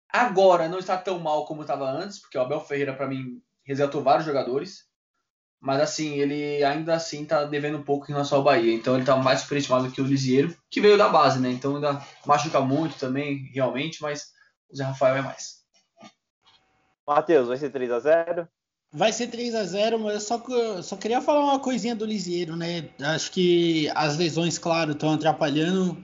[0.08, 4.02] agora não está tão mal como estava antes, porque o Abel Ferreira, para mim, resgatou
[4.02, 4.86] vários jogadores.
[5.60, 8.74] Mas assim, ele ainda assim tá devendo um pouco em relação ao Bahia.
[8.74, 11.50] Então ele tá mais superestimado que o Lisieiro, que veio da base, né?
[11.50, 14.32] Então ainda machuca muito também, realmente, mas
[14.70, 15.64] o Zé Rafael é mais.
[17.06, 18.48] Matheus, vai ser 3x0?
[18.92, 22.56] Vai ser 3 a 0 mas eu só, só queria falar uma coisinha do Lisieiro,
[22.56, 22.88] né?
[23.00, 25.96] Acho que as lesões, claro, estão atrapalhando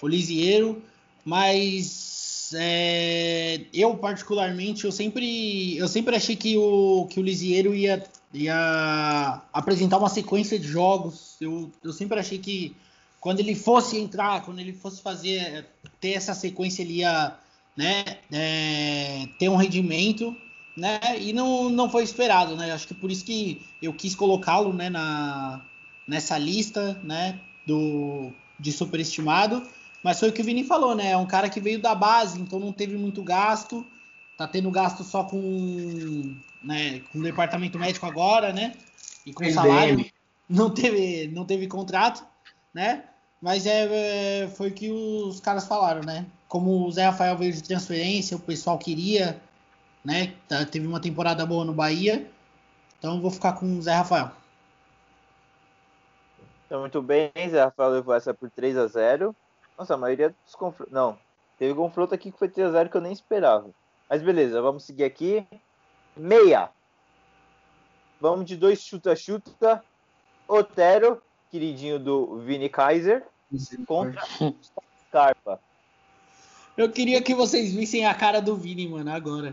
[0.00, 0.82] o Lisieiro,
[1.24, 8.04] mas é, eu particularmente, eu sempre, eu sempre achei que o, que o Lisieiro ia
[8.32, 11.36] ia apresentar uma sequência de jogos.
[11.40, 12.76] Eu, eu sempre achei que
[13.20, 15.66] quando ele fosse entrar, quando ele fosse fazer,
[16.00, 17.34] ter essa sequência, ele ia
[17.76, 20.36] né, é, ter um rendimento,
[20.76, 21.00] né?
[21.18, 22.72] E não, não foi esperado, né?
[22.72, 25.62] Acho que por isso que eu quis colocá-lo né, na,
[26.06, 27.40] nessa lista, né?
[27.66, 29.62] Do, de superestimado.
[30.02, 31.10] Mas foi o que o Vini falou, né?
[31.10, 33.84] É um cara que veio da base, então não teve muito gasto.
[34.36, 38.74] Tá tendo gasto só com, né, com o departamento médico agora, né?
[39.24, 40.04] E com salário.
[40.48, 42.24] Não teve, não teve contrato,
[42.72, 43.04] né?
[43.40, 46.26] Mas é, é, foi o que os caras falaram, né?
[46.48, 49.40] Como o Zé Rafael veio de transferência, o pessoal queria,
[50.06, 50.36] né?
[50.46, 52.30] Tá, teve uma temporada boa no Bahia.
[52.96, 54.30] Então vou ficar com o Zé Rafael.
[56.64, 59.34] Então, muito bem, Zé Rafael levou essa por 3 a 0
[59.76, 60.92] Nossa, a maioria dos confrontos.
[60.92, 61.18] Não,
[61.58, 63.68] teve confronto aqui que foi 3 a 0 que eu nem esperava.
[64.08, 65.44] Mas beleza, vamos seguir aqui.
[66.16, 66.70] Meia.
[68.20, 69.84] Vamos de dois chuta-chuta.
[70.46, 73.26] Otero, queridinho do Vini Kaiser,
[73.84, 74.22] contra
[75.08, 75.60] Scarpa.
[76.76, 79.52] Eu queria que vocês vissem a cara do Vini, mano, agora.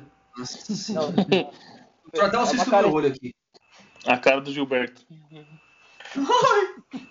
[2.21, 3.35] Até um cisco no meu olho aqui.
[4.05, 5.05] A cara do Gilberto.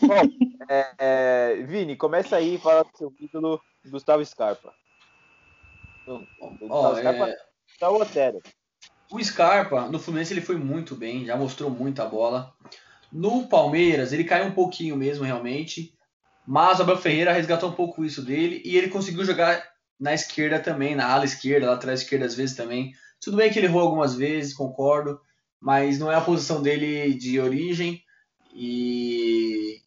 [0.00, 0.22] Bom,
[0.68, 4.74] é, é, Vini, começa aí e fala do seu ídolo, Gustavo Scarpa.
[6.06, 6.26] Não,
[6.58, 7.36] Gustavo Scarpa é...
[7.78, 8.42] tá o Otero.
[9.10, 12.52] O Scarpa, no Fluminense, ele foi muito bem, já mostrou muita bola.
[13.12, 15.94] No Palmeiras, ele caiu um pouquinho mesmo, realmente.
[16.46, 20.58] Mas o Abel Ferreira resgatou um pouco isso dele e ele conseguiu jogar na esquerda
[20.58, 22.92] também, na ala esquerda, lateral esquerda às vezes também.
[23.20, 25.20] Tudo bem que ele errou algumas vezes, concordo,
[25.60, 28.02] mas não é a posição dele de origem.
[28.54, 29.80] E,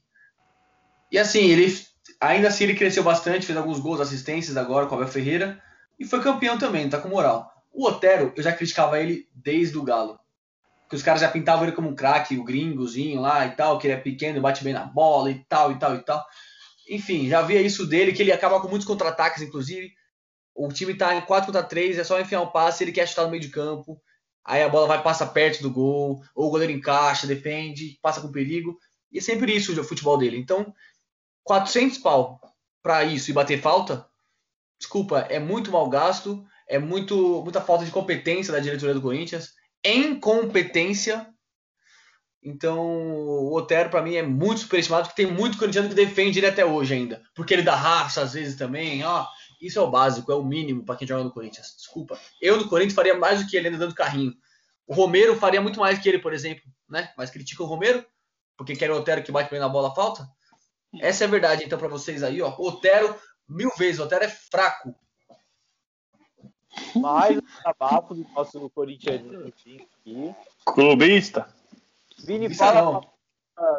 [1.12, 1.72] e assim, ele
[2.20, 5.62] ainda assim ele cresceu bastante, fez alguns gols, assistências agora com o Abel Ferreira
[6.00, 7.52] e foi campeão também, tá com moral.
[7.72, 10.20] O Otero, eu já criticava ele desde o Galo.
[10.84, 13.88] Porque os caras já pintavam ele como um craque, o gringozinho lá e tal, que
[13.88, 16.26] ele é pequeno, bate bem na bola e tal, e tal, e tal.
[16.89, 19.91] Enfim, já via isso dele, que ele acaba com muitos contra-ataques, inclusive.
[20.56, 23.23] O time tá em 4 contra 3, é só enfiar um passe, ele quer chutar
[23.23, 24.02] no meio de campo.
[24.43, 28.32] Aí a bola vai passa perto do gol, ou o goleiro encaixa, defende, passa com
[28.32, 28.78] perigo.
[29.12, 30.38] E é sempre isso o futebol dele.
[30.38, 30.73] Então,
[31.43, 32.39] 400 pau
[32.82, 34.08] para isso e bater falta,
[34.80, 39.54] desculpa, é muito mal gasto é muito, muita falta de competência da diretoria do Corinthians,
[39.84, 41.28] incompetência.
[42.47, 46.47] Então, o Otero, para mim, é muito superestimado, porque tem muito corintiano que defende ele
[46.47, 47.21] até hoje ainda.
[47.36, 49.03] Porque ele dá raça às vezes também.
[49.03, 49.27] Ó,
[49.62, 51.75] isso é o básico, é o mínimo para quem joga no Corinthians.
[51.75, 52.17] Desculpa.
[52.41, 54.33] Eu no Corinthians faria mais do que ele ainda dando carrinho.
[54.88, 57.12] O Romero faria muito mais que ele, por exemplo, né?
[57.17, 58.05] Mas critica o Romero,
[58.55, 60.25] porque quer o Otero que bate bem na bola falta.
[61.01, 62.55] Essa é a verdade, então, para vocês aí, ó.
[62.57, 63.13] Otero,
[63.45, 64.95] mil vezes, o Otero é fraco
[66.95, 69.86] mais um do nosso corintiano aqui.
[70.65, 71.57] Clubista.
[72.23, 73.01] Vini fala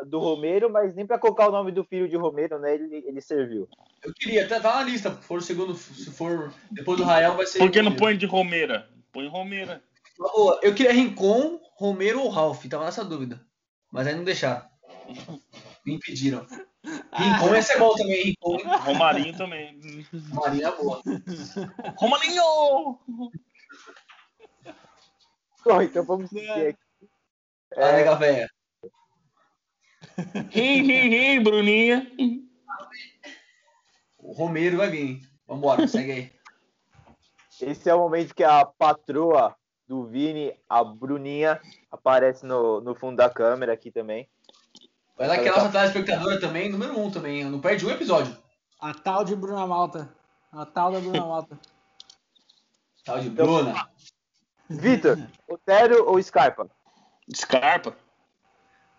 [0.07, 2.75] do Romero, mas nem para colocar o nome do filho de Romero, né?
[2.75, 3.69] Ele, ele serviu.
[4.03, 5.11] Eu queria, até tá na lista.
[5.15, 7.59] Se for o segundo, se for depois do Rael, vai ser.
[7.59, 8.89] Por que não põe de Romera?
[9.13, 9.83] Põe Romera.
[10.63, 13.41] Eu queria Rincon, Romero ou Ralph, tava nessa dúvida.
[13.91, 14.67] Mas aí não deixaram.
[15.87, 16.45] Me impediram.
[17.13, 18.59] Rincon ia ser bom também, Rincon.
[18.79, 19.79] Romarinho também.
[20.33, 21.03] Romarinho é boa.
[21.97, 22.99] Romarinho!
[25.65, 26.88] Bom, então vamos seguir aqui.
[27.73, 28.49] É, legal, velho.
[30.51, 32.11] Ri, ri, ri, Bruninha.
[34.19, 35.21] O Romero vai vir.
[35.47, 36.33] Vambora, segue aí.
[37.61, 43.17] Esse é o momento que a patroa do Vini, a Bruninha, aparece no, no fundo
[43.17, 44.29] da câmera aqui também.
[45.19, 47.45] Ela que é a nossa telespectadora também, número um também.
[47.45, 48.37] Não perde um episódio.
[48.81, 50.15] A tal de Bruna Malta.
[50.53, 51.59] A tal da Bruna Malta.
[53.05, 53.89] tal de Bruna.
[54.69, 56.71] Vitor, Otero ou Scarpa?
[57.35, 57.97] Scarpa.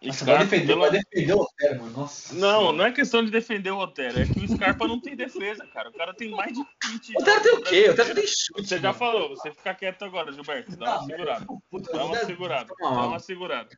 [0.01, 1.97] Nossa, Scarpa vai defender, vai defender o Otero, mano.
[1.97, 2.33] Nossa.
[2.33, 5.67] Não, não é questão de defender o Otero, é que o Scarpa não tem defesa,
[5.67, 5.89] cara.
[5.89, 7.89] O cara tem mais de 20 O Otero tem o quê?
[7.89, 8.67] O Otero tem chute.
[8.67, 10.77] Você já falou, você fica quieto agora, Gilberto.
[10.77, 11.45] Dá uma segurada.
[11.91, 12.75] Dá uma segurada.
[12.79, 13.69] Dá uma segurada.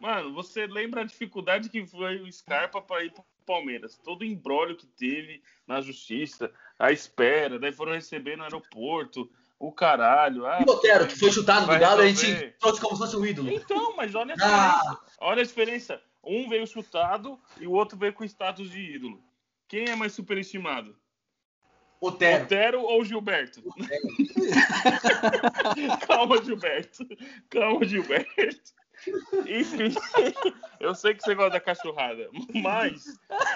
[0.00, 3.96] Mano, você lembra a dificuldade que foi o Scarpa para ir pro Palmeiras?
[4.02, 9.30] Todo o embrólio que teve na justiça, a espera, daí foram receber no aeroporto,
[9.62, 10.44] o caralho.
[10.44, 13.16] Ah, e o Otero, que foi chutado do Galo, a gente trouxe como se fosse
[13.16, 13.48] um ídolo.
[13.48, 14.72] Então, mas olha a ah.
[14.72, 15.00] diferença.
[15.20, 16.02] Olha a diferença.
[16.24, 19.22] Um veio chutado e o outro veio com status de ídolo.
[19.68, 20.96] Quem é mais superestimado?
[22.00, 22.44] Otero.
[22.44, 23.62] Otero ou Gilberto?
[23.64, 24.08] Otero.
[26.08, 27.06] Calma, Gilberto.
[27.48, 28.72] Calma, Gilberto.
[29.46, 29.94] Enfim,
[30.80, 33.04] eu sei que você gosta da cachorrada, mas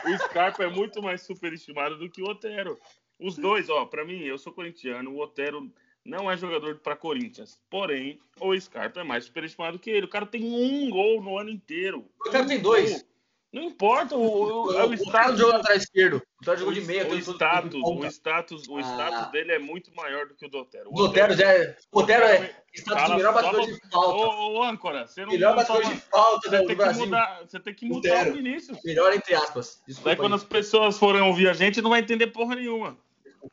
[0.05, 2.79] o Scarpa é muito mais superestimado do que o Otero.
[3.19, 5.73] Os dois, ó, para mim, eu sou corintiano, o Otero
[6.07, 7.61] não é jogador para Corinthians.
[7.69, 10.07] Porém, o Scarpa é mais superestimado que ele.
[10.07, 12.07] O cara tem um gol no ano inteiro.
[12.21, 13.05] O cara tem dois.
[13.53, 15.39] Não importa, o, o, é o, O status.
[15.39, 16.21] jogou atrás esquerdo.
[16.43, 17.07] O jogou de meia.
[17.09, 18.83] o, status, o status, o Ah.
[18.83, 20.91] status dele é muito maior do que o do Otero.
[20.91, 21.75] O Otero já é.
[21.91, 24.37] O é status melhor batedor de falta.
[24.37, 27.41] Ô, ô, âncora, você não Melhor batedor de falta Você do, do tem que mudar,
[27.47, 28.79] você tem que mudar o Vinícius.
[28.85, 29.83] Melhor entre aspas.
[29.87, 30.11] Desculpa.
[30.11, 32.99] Daí quando as pessoas forem ouvir a gente, não vai entender porra nenhuma.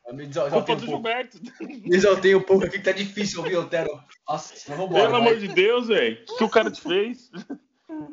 [0.06, 0.86] Eu me Culpa exaltei do um pouco.
[0.86, 1.38] Gilberto.
[1.60, 3.90] Me exaltei um pouco aqui que tá difícil ouvir o Otero.
[4.28, 5.04] Nossa, mas vambora.
[5.04, 6.24] Pelo amor de Deus, velho.
[6.28, 7.30] O que o cara te fez?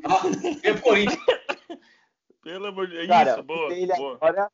[0.04, 0.20] Ah,
[0.74, 1.20] pro Corinthians.
[2.44, 3.08] Pelo amor de Deus.
[3.08, 3.74] Cara, Isso, boa.
[3.74, 4.16] ele boa.
[4.16, 4.52] agora.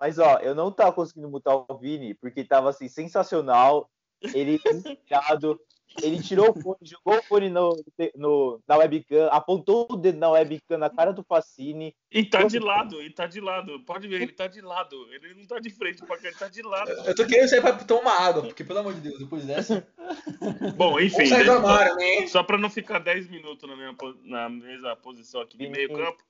[0.00, 3.90] Mas ó, eu não tava conseguindo mutar o Vini, porque tava assim, sensacional.
[4.34, 5.60] Ele inspirado.
[6.02, 7.76] Ele tirou o fone, jogou o fone no,
[8.16, 11.94] no- na webcam, apontou o dedo na webcam na cara do Facine.
[12.10, 13.78] E tá de lado, e tá de lado.
[13.84, 14.96] Pode ver, ele tá de lado.
[15.12, 16.90] Ele não tá de frente pra cá, ele tá de lado.
[16.90, 19.86] Eu tô querendo sair pra tomar água, porque pelo amor de Deus, depois dessa.
[20.76, 21.28] Bom, enfim.
[21.30, 22.26] Né?
[22.26, 25.88] Só pra não ficar 10 minutos na, minha, na mesma posição aqui de Sim, meio
[25.88, 25.94] sim.
[25.96, 26.22] campo,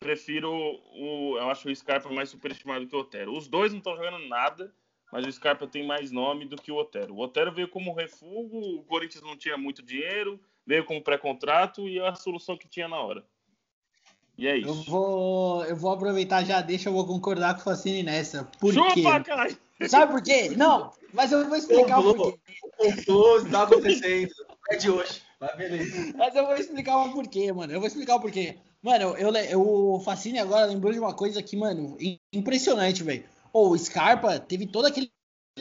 [0.00, 1.36] prefiro o.
[1.38, 3.36] Eu acho o Scarpa mais superestimado que o Otero.
[3.36, 4.74] Os dois não estão jogando nada,
[5.12, 7.14] mas o Scarpa tem mais nome do que o Otero.
[7.14, 11.98] O Otero veio como refúgio, o Corinthians não tinha muito dinheiro, veio como pré-contrato e
[11.98, 13.24] é a solução que tinha na hora.
[14.38, 14.90] E é Eu isso.
[14.90, 18.44] vou, eu vou aproveitar já, deixa eu vou concordar com o Facine nessa.
[18.60, 19.02] Por quê?
[19.02, 19.56] Chupa, caralho!
[19.88, 20.50] Sabe por quê?
[20.56, 22.38] Não, mas eu vou explicar o porquê.
[22.76, 24.30] Complô, tá acontecendo.
[24.70, 25.22] É de hoje.
[25.40, 26.14] Mas beleza.
[26.16, 27.72] Mas eu vou explicar o porquê, mano.
[27.72, 28.56] Eu vou explicar o porquê.
[28.82, 33.24] Mano, eu, eu, o Facine agora lembrou de uma coisa que, mano, im- impressionante, velho.
[33.58, 35.10] O Scarpa teve todo aquele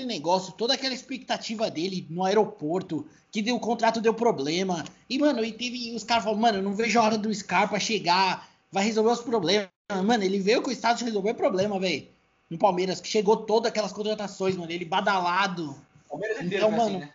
[0.05, 4.83] negócio, toda aquela expectativa dele no aeroporto, que deu, o contrato deu problema.
[5.09, 7.79] E, mano, e teve os caras falaram, mano, eu não vejo a hora do Scarpa
[7.79, 9.69] chegar, vai resolver os problemas.
[10.03, 12.05] Mano, ele veio com o status de resolver problema, velho.
[12.49, 14.69] No Palmeiras, que chegou todas aquelas contratações, mano.
[14.69, 15.73] Ele badalado.
[16.09, 17.13] Palmeiras Então, assim, mano, né?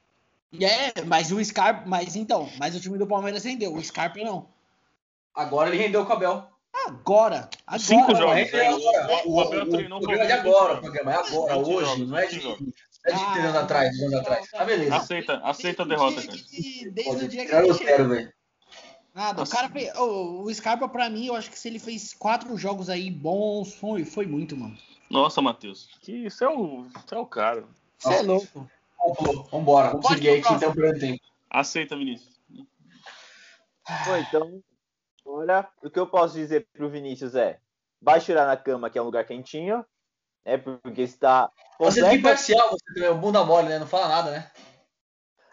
[0.59, 4.47] É, mas o Scarpa, mas então, mas o time do Palmeiras rendeu, o Scarpa não.
[5.35, 6.49] Agora ele rendeu o Abel.
[6.73, 7.79] Agora, agora.
[7.79, 8.35] Cinco jogos.
[8.35, 8.67] né?
[8.67, 9.29] agora.
[9.29, 11.75] O, o Abel treinou o o programa é agora, o 20 programa é agora, 20
[11.75, 12.61] hoje, não é de, 20 jogos.
[12.61, 12.69] não
[13.05, 14.51] é de três anos atrás, dois anos atrás.
[14.51, 14.97] Tá beleza.
[14.97, 16.39] Aceita, aceita a derrota, cara.
[16.93, 18.29] Desde, o dia que ele o chegou.
[19.13, 19.57] Nada, o Nossa.
[19.57, 19.93] cara fez.
[19.97, 24.05] o Scarpa, pra mim, eu acho que se ele fez quatro jogos aí bons, foi,
[24.05, 24.77] foi muito, mano.
[25.11, 25.89] Nossa, Matheus.
[26.01, 27.65] Que isso é o, isso é o cara.
[27.99, 28.71] Você é louco.
[29.51, 31.25] Vambora, vamos seguir aí pro que então perdendo tempo.
[31.51, 32.39] Aceita, Vinícius.
[32.49, 34.63] Bom, então,
[35.25, 37.61] agora, o que eu posso dizer pro Vinícius é:
[38.01, 39.85] vai chorar na cama, que é um lugar quentinho,
[40.45, 40.59] né?
[40.59, 41.51] Porque está.
[41.79, 43.79] Você é imparcial, você também é um bunda mole, né?
[43.79, 44.51] Não fala nada, né?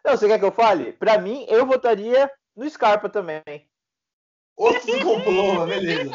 [0.04, 0.94] Não, você quer que eu fale?
[0.94, 3.44] Pra mim, eu votaria no Scarpa também.
[4.56, 6.12] Outro complô, mas beleza.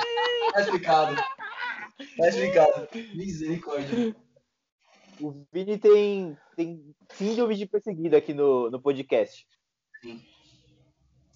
[0.53, 1.17] Tá explicado.
[1.17, 2.89] Tá explicado.
[3.15, 4.17] Misericórdia.
[5.21, 9.47] O Vini tem, tem síndrome de perseguido aqui no, no podcast.
[10.01, 10.21] Sim.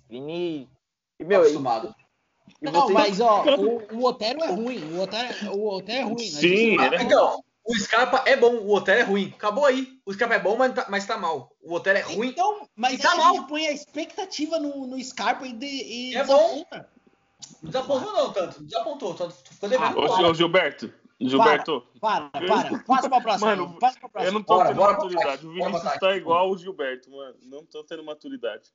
[0.08, 0.68] Vini.
[1.20, 1.94] Meu, acostumado.
[2.62, 4.82] E Não, você- mas ó, o, o Otero é ruim.
[4.94, 6.14] O Otero, o Otero é ruim.
[6.30, 6.40] né?
[6.40, 9.32] Sim, ele é Então, o Scarpa é bom, o Otero é ruim.
[9.36, 9.98] Acabou aí.
[10.06, 11.50] O Scarpa é bom, mas tá, mas tá mal.
[11.62, 12.28] O Otero é ruim.
[12.28, 13.34] Então, mas Tá aí a mal.
[13.34, 16.64] gente põe a expectativa no, no Scarpa e, de, e É bom.
[17.62, 18.60] Não desapontou não tanto.
[18.60, 19.16] Não desapontou.
[19.16, 19.98] Só ficou devendo.
[19.98, 20.92] Ô, Ah, ô, Gilberto.
[21.18, 22.78] Gilberto, Para, para.
[22.86, 23.46] Passa pra próxima.
[23.56, 24.32] Mano, passa pra eu próxima.
[24.38, 25.46] não tô Bora, tendo bora maturidade.
[25.46, 27.34] O bora pro Vinícius tá igual o Gilberto, mano.
[27.44, 28.70] Não tô tendo maturidade.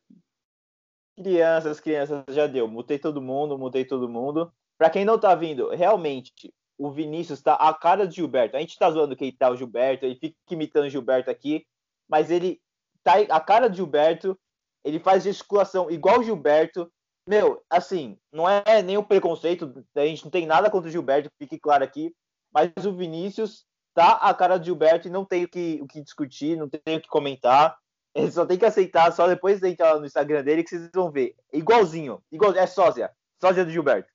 [1.15, 2.67] Crianças, crianças, já deu.
[2.67, 4.51] Mutei todo mundo, mutei todo mundo.
[4.77, 6.33] Pra quem não tá vindo, realmente,
[6.77, 8.57] o Vinícius tá a cara de Gilberto.
[8.57, 11.65] A gente tá zoando que ele tá o Gilberto, ele fica imitando o Gilberto aqui,
[12.09, 12.59] mas ele
[13.03, 14.37] tá a cara de Gilberto,
[14.83, 16.91] ele faz gesticulação igual o Gilberto.
[17.27, 21.59] Meu, assim, não é nenhum preconceito, a gente não tem nada contra o Gilberto, fique
[21.59, 22.11] claro aqui,
[22.51, 26.01] mas o Vinícius tá a cara de Gilberto e não tem o que, o que
[26.01, 27.77] discutir, não tem o que comentar.
[28.13, 31.09] Ele só tem que aceitar, só depois de entrar no Instagram dele que vocês vão
[31.09, 31.35] ver.
[31.53, 32.21] Igualzinho.
[32.31, 33.11] Igual, é sósia.
[33.39, 34.11] Sósia do Gilberto.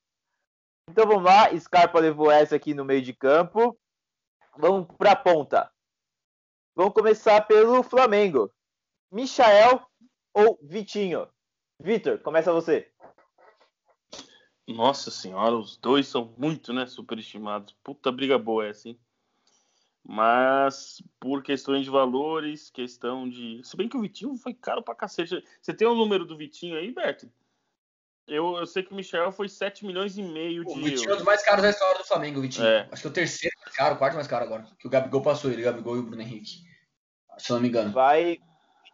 [0.88, 1.48] Então vamos lá.
[1.59, 3.78] Scarpa levou essa aqui no meio de campo.
[4.56, 5.70] Vamos pra ponta.
[6.74, 8.53] Vamos começar pelo Flamengo.
[9.11, 9.80] Michael
[10.34, 11.28] ou Vitinho?
[11.80, 12.90] Vitor, começa você.
[14.68, 17.74] Nossa senhora, os dois são muito, né, superestimados.
[17.84, 19.01] Puta briga boa essa, hein?
[20.09, 23.61] Mas por questões de valores, questão de.
[23.64, 25.42] Se bem que o Vitinho foi caro pra cacete.
[25.61, 27.28] Você tem o número do Vitinho aí, Berto?
[28.28, 31.14] Eu, eu sei que o Michel foi 7 milhões e meio de O Vitinho é
[31.14, 32.66] um dos mais caros da história do Flamengo, o Vitinho.
[32.66, 32.88] É.
[32.90, 34.66] Acho que é o terceiro mais caro, o quarto mais caro agora.
[34.78, 36.64] Que o Gabigol passou ele, o Gabigol e o Bruno Henrique.
[37.38, 37.92] Se eu não me engano.
[37.92, 38.38] Vai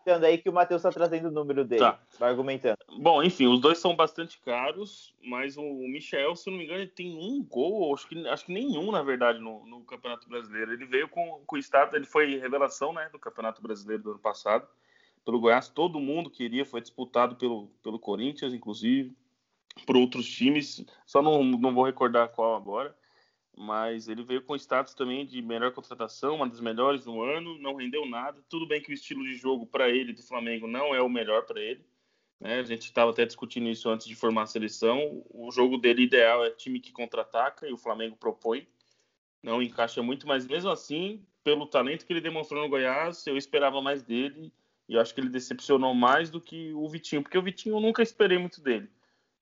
[0.03, 1.81] argumentando aí que o Matheus está trazendo o número dele.
[1.81, 2.01] Tá.
[2.19, 2.79] Vai argumentando.
[2.99, 6.91] Bom, enfim, os dois são bastante caros, mas o Michel, se não me engano, ele
[6.91, 10.73] tem um gol, acho que, acho que nenhum, na verdade, no, no Campeonato Brasileiro.
[10.73, 14.19] Ele veio com, com o status, ele foi revelação né, do Campeonato Brasileiro do ano
[14.19, 14.67] passado,
[15.25, 15.69] pelo Goiás.
[15.69, 19.15] Todo mundo queria, foi disputado pelo, pelo Corinthians, inclusive,
[19.87, 20.85] por outros times.
[21.07, 22.95] Só não, não vou recordar qual agora
[23.57, 27.75] mas ele veio com status também de melhor contratação, uma das melhores do ano, não
[27.75, 28.43] rendeu nada.
[28.49, 31.45] Tudo bem que o estilo de jogo para ele do Flamengo não é o melhor
[31.45, 31.85] para ele.
[32.41, 32.59] Né?
[32.59, 35.25] A gente estava até discutindo isso antes de formar a seleção.
[35.31, 38.67] O jogo dele ideal é time que contra-ataca e o Flamengo propõe.
[39.43, 43.81] Não encaixa muito, mas mesmo assim, pelo talento que ele demonstrou no Goiás, eu esperava
[43.83, 44.53] mais dele
[44.89, 47.81] e eu acho que ele decepcionou mais do que o Vitinho, porque o Vitinho eu
[47.81, 48.89] nunca esperei muito dele.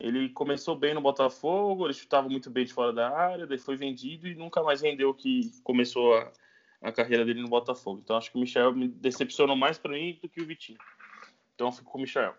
[0.01, 3.77] Ele começou bem no Botafogo, ele chutava muito bem de fora da área, daí foi
[3.77, 6.33] vendido e nunca mais rendeu que começou a,
[6.81, 8.01] a carreira dele no Botafogo.
[8.03, 10.79] Então acho que o Michel me decepcionou mais para mim do que o Vitinho.
[11.55, 12.35] Então eu fico com o Michel.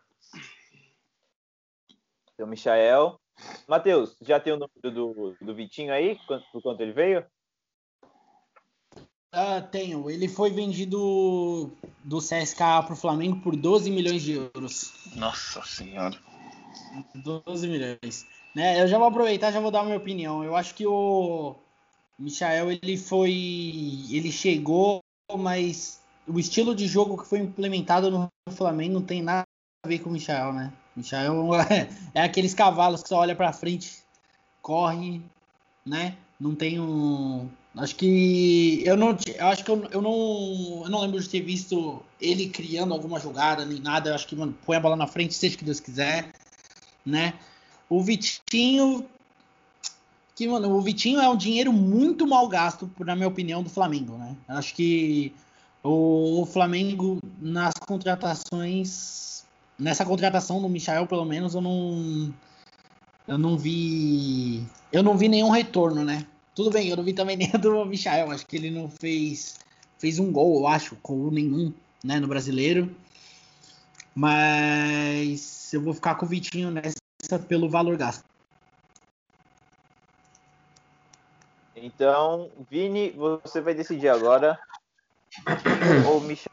[2.34, 3.20] Então, Michael.
[3.68, 6.20] Matheus, já tem o número do, do Vitinho aí?
[6.52, 7.24] Por quanto ele veio?
[9.32, 10.10] Ah, tenho.
[10.10, 11.72] Ele foi vendido
[12.04, 14.92] do CSKA para o Flamengo por 12 milhões de euros.
[15.16, 16.31] Nossa Senhora.
[17.16, 18.26] 12 milhões.
[18.56, 18.82] Né?
[18.82, 20.44] Eu já vou aproveitar, já vou dar minha opinião.
[20.44, 21.56] Eu acho que o
[22.20, 23.32] Michael ele foi,
[24.10, 25.02] ele chegou,
[25.38, 29.46] mas o estilo de jogo que foi implementado no Flamengo não tem nada
[29.84, 30.74] a ver com o Michael, né?
[30.96, 34.04] O Michael é, é aqueles cavalos que só olha para frente,
[34.62, 35.22] corre,
[35.86, 36.18] né?
[36.40, 41.02] Não tem um, acho que eu não, eu acho que eu, eu não, eu não
[41.02, 44.10] lembro de ter visto ele criando alguma jogada nem nada.
[44.10, 46.32] Eu acho que mano, põe a bola na frente, seja o que Deus quiser
[47.06, 47.34] né?
[47.90, 49.06] O Vitinho
[50.42, 54.18] que, mano, o Vitinho é um dinheiro muito mal gasto, na minha opinião, do Flamengo,
[54.18, 54.36] né?
[54.48, 55.32] Acho que
[55.84, 59.46] o, Flamengo, nas contratações,
[59.78, 62.34] nessa contratação do Michael, pelo menos, eu não,
[63.28, 66.26] eu não vi, eu não vi nenhum retorno, né?
[66.56, 69.60] Tudo bem, eu não vi também nem do Michael, acho que ele não fez,
[70.00, 71.72] fez um gol, eu acho, com nenhum,
[72.04, 72.90] né, no Brasileiro.
[74.14, 78.24] Mas eu vou ficar com o Vitinho nessa pelo valor gasto.
[81.76, 84.60] Então, Vini, você vai decidir agora.
[86.08, 86.52] ou Michel?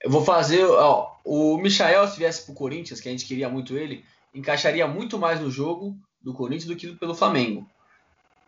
[0.00, 0.64] Eu vou fazer.
[0.64, 5.18] Ó, o Michael, se viesse pro Corinthians, que a gente queria muito ele, encaixaria muito
[5.18, 7.68] mais no jogo do Corinthians do que pelo Flamengo.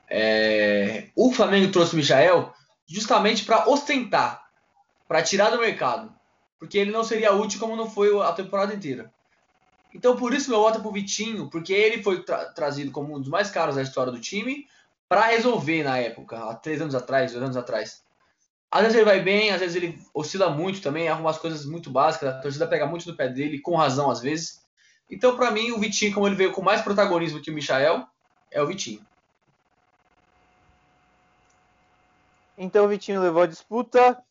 [0.09, 2.55] É, o Flamengo trouxe o Michael
[2.87, 4.43] justamente para ostentar,
[5.07, 6.18] para tirar do mercado
[6.59, 9.13] porque ele não seria útil como não foi a temporada inteira.
[9.95, 13.21] Então por isso meu voto é pro Vitinho, porque ele foi tra trazido como um
[13.21, 14.67] dos mais caros da história do time
[15.09, 18.05] para resolver na época, há três anos atrás, dois anos atrás.
[18.71, 21.91] Às vezes ele vai bem, às vezes ele oscila muito também, arruma as coisas muito
[21.91, 24.63] básicas, a torcida pega muito no pé dele, com razão às vezes.
[25.11, 28.07] Então para mim o Vitinho, como ele veio com mais protagonismo que o Michael,
[28.51, 29.07] é o Vitinho.
[32.59, 34.23] Então o Vitinho levou a disputa,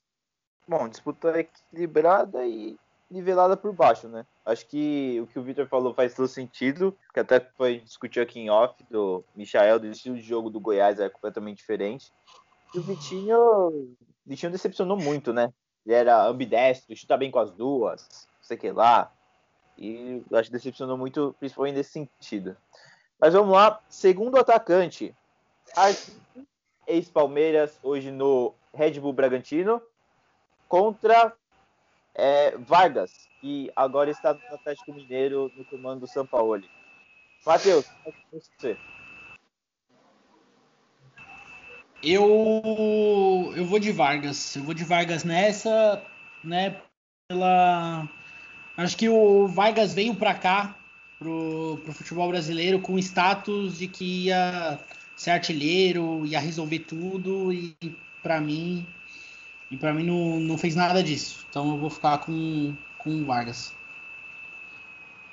[0.68, 2.78] Bom, disputa equilibrada e
[3.10, 4.26] nivelada por baixo, né?
[4.46, 8.42] Acho que o que o Victor falou faz todo sentido, que até foi discutir aqui
[8.42, 12.12] em off do Michael, do estilo de jogo do Goiás é completamente diferente.
[12.76, 15.54] E o Vitinho, o Vitinho decepcionou muito, né?
[15.86, 19.10] Ele era ambidestro, chuta bem com as duas, não sei que lá.
[19.78, 22.58] E acho que decepcionou muito, principalmente nesse sentido.
[23.18, 25.16] Mas vamos lá, segundo atacante,
[26.86, 29.82] ex-Palmeiras, hoje no Red Bull Bragantino
[30.68, 31.34] contra
[32.16, 36.64] é, Vargas, que agora está no Atlético Mineiro no comando do São Paulo.
[37.46, 38.78] Matheus, é você.
[42.04, 44.56] Eu eu vou de Vargas.
[44.56, 46.04] Eu vou de Vargas nessa,
[46.44, 46.82] né?
[47.28, 48.10] Pela
[48.78, 50.78] acho que o Vargas veio para cá
[51.20, 54.80] pro, pro futebol brasileiro com status de que ia
[55.16, 57.76] ser artilheiro, ia resolver tudo e
[58.22, 58.88] para mim
[59.70, 61.46] e para mim não, não fez nada disso.
[61.50, 63.76] Então eu vou ficar com, com Vargas.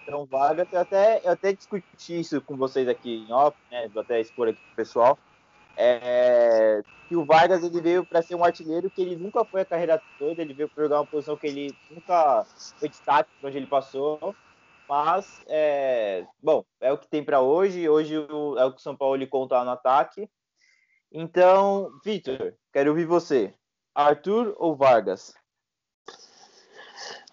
[0.03, 3.89] Então, Vargas, eu até, eu até discuti isso com vocês aqui em off, né?
[3.89, 5.18] Vou até expor aqui pro pessoal.
[5.76, 9.64] É, que o Vargas ele veio para ser um artilheiro que ele nunca foi a
[9.64, 12.45] carreira toda, ele veio para jogar uma posição que ele nunca
[12.78, 14.35] foi destaque onde ele passou.
[14.87, 17.89] Mas, é, bom, é o que tem para hoje.
[17.89, 20.28] Hoje é o que o São Paulo conta no ataque.
[21.11, 23.55] Então, Vitor, quero ouvir você.
[23.95, 25.34] Arthur ou Vargas?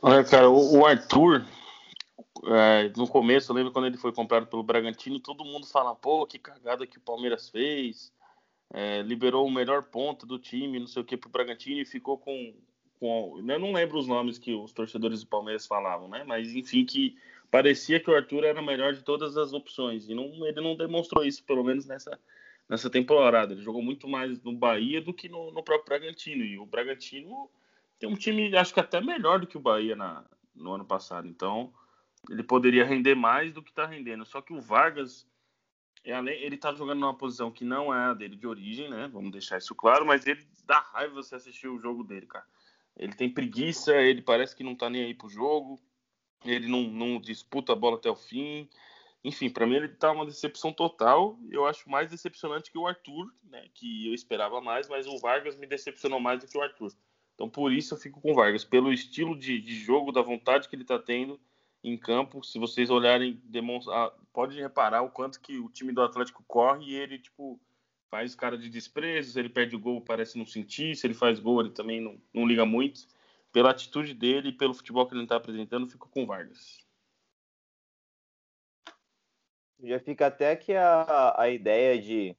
[0.01, 1.45] Olha, cara, o, Arthur,
[2.45, 6.25] é, no começo, eu lembro quando ele foi comprado pelo Bragantino, todo mundo fala, pô,
[6.25, 8.11] que cagada que o Palmeiras fez,
[8.73, 12.17] é, liberou o melhor ponto do time, não sei o que, pro Bragantino e ficou
[12.17, 12.53] com,
[12.99, 13.37] com.
[13.37, 16.23] Eu não lembro os nomes que os torcedores do Palmeiras falavam, né?
[16.23, 17.15] Mas enfim, que
[17.51, 20.07] parecia que o Arthur era o melhor de todas as opções.
[20.09, 22.17] E não, ele não demonstrou isso, pelo menos nessa,
[22.71, 23.51] nessa temporada.
[23.51, 26.41] Ele jogou muito mais no Bahia do que no, no próprio Bragantino.
[26.45, 27.51] E o Bragantino
[27.99, 30.23] tem um time, acho que até melhor do que o Bahia na,
[30.55, 31.27] no ano passado.
[31.27, 31.73] Então,
[32.29, 34.25] ele poderia render mais do que está rendendo.
[34.25, 35.27] Só que o Vargas,
[36.05, 39.09] é ele está jogando numa posição que não é a dele de origem, né?
[39.11, 42.45] Vamos deixar isso claro, mas ele dá raiva você assistir o jogo dele, cara.
[42.95, 45.77] Ele tem preguiça, ele parece que não tá nem aí pro jogo,
[46.45, 48.69] ele não, não disputa a bola até o fim.
[49.23, 51.37] Enfim, para mim ele tá uma decepção total.
[51.49, 53.67] Eu acho mais decepcionante que o Arthur, né?
[53.73, 56.91] Que eu esperava mais, mas o Vargas me decepcionou mais do que o Arthur.
[57.35, 60.67] Então por isso eu fico com o Vargas, pelo estilo de, de jogo, da vontade
[60.67, 61.39] que ele tá tendo
[61.83, 62.43] em campo.
[62.43, 64.11] Se vocês olharem, demonstra...
[64.33, 67.59] pode reparar o quanto que o time do Atlético corre e ele, tipo,
[68.09, 69.31] faz cara de desprezo.
[69.31, 70.95] Se ele perde o gol, parece não sentir.
[70.95, 73.07] Se ele faz gol, ele também não, não liga muito.
[73.51, 76.80] Pela atitude dele e pelo futebol que ele está apresentando, fico com o Vargas.
[79.83, 82.35] Já fica até que a, a ideia de,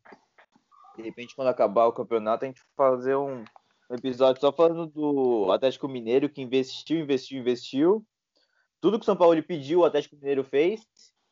[0.96, 3.44] de repente, quando acabar o campeonato, a gente fazer um,
[3.94, 8.06] episódio só falando do Atlético Mineiro que investiu, investiu, investiu
[8.80, 10.86] tudo que o São Paulo pediu, o Atlético Mineiro fez.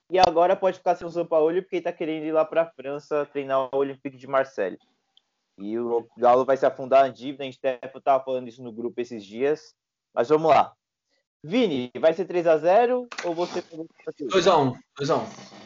[0.09, 2.63] E agora pode ficar sem o São Paulo porque ele está querendo ir lá para
[2.63, 4.79] a França treinar o Olympique de Marseille.
[5.59, 7.45] E o Galo vai se afundar na dívida.
[7.45, 9.75] A gente estava falando isso no grupo esses dias.
[10.15, 10.73] Mas vamos lá.
[11.43, 13.63] Vini, vai ser 3x0 ou você.
[13.63, 14.79] 2x1.
[14.99, 15.60] 2x1.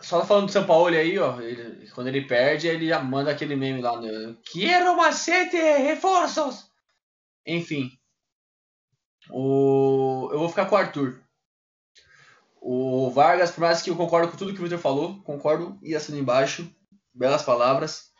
[0.00, 1.40] Só falando do São Paulo aí, ó.
[1.40, 4.36] Ele, quando ele perde, ele já manda aquele meme lá no.
[4.42, 6.66] Quero macete, reforços!
[7.46, 7.90] Enfim.
[9.30, 10.28] O...
[10.32, 11.22] Eu vou ficar com o Arthur.
[12.60, 15.94] O Vargas, por mais que eu concordo com tudo que o Victor falou, concordo e
[15.94, 16.68] assino embaixo.
[17.12, 18.10] Belas palavras.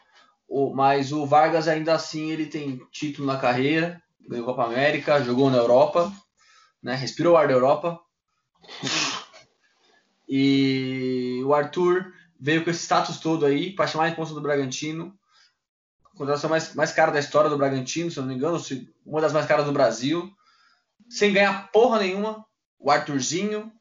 [0.49, 0.73] O...
[0.75, 5.59] Mas o Vargas, ainda assim, ele tem título na carreira, ganhou Copa América, jogou na
[5.59, 6.13] Europa,
[6.83, 6.95] né?
[6.95, 8.01] respirou o ar da Europa.
[10.29, 15.17] E o Arthur veio com esse status todo aí, para chamar a responsa do Bragantino.
[16.17, 18.61] Contratação mais, mais cara da história do Bragantino, se eu não me engano,
[19.05, 20.33] uma das mais caras do Brasil
[21.09, 22.45] sem ganhar porra nenhuma,
[22.79, 23.73] o Arthurzinho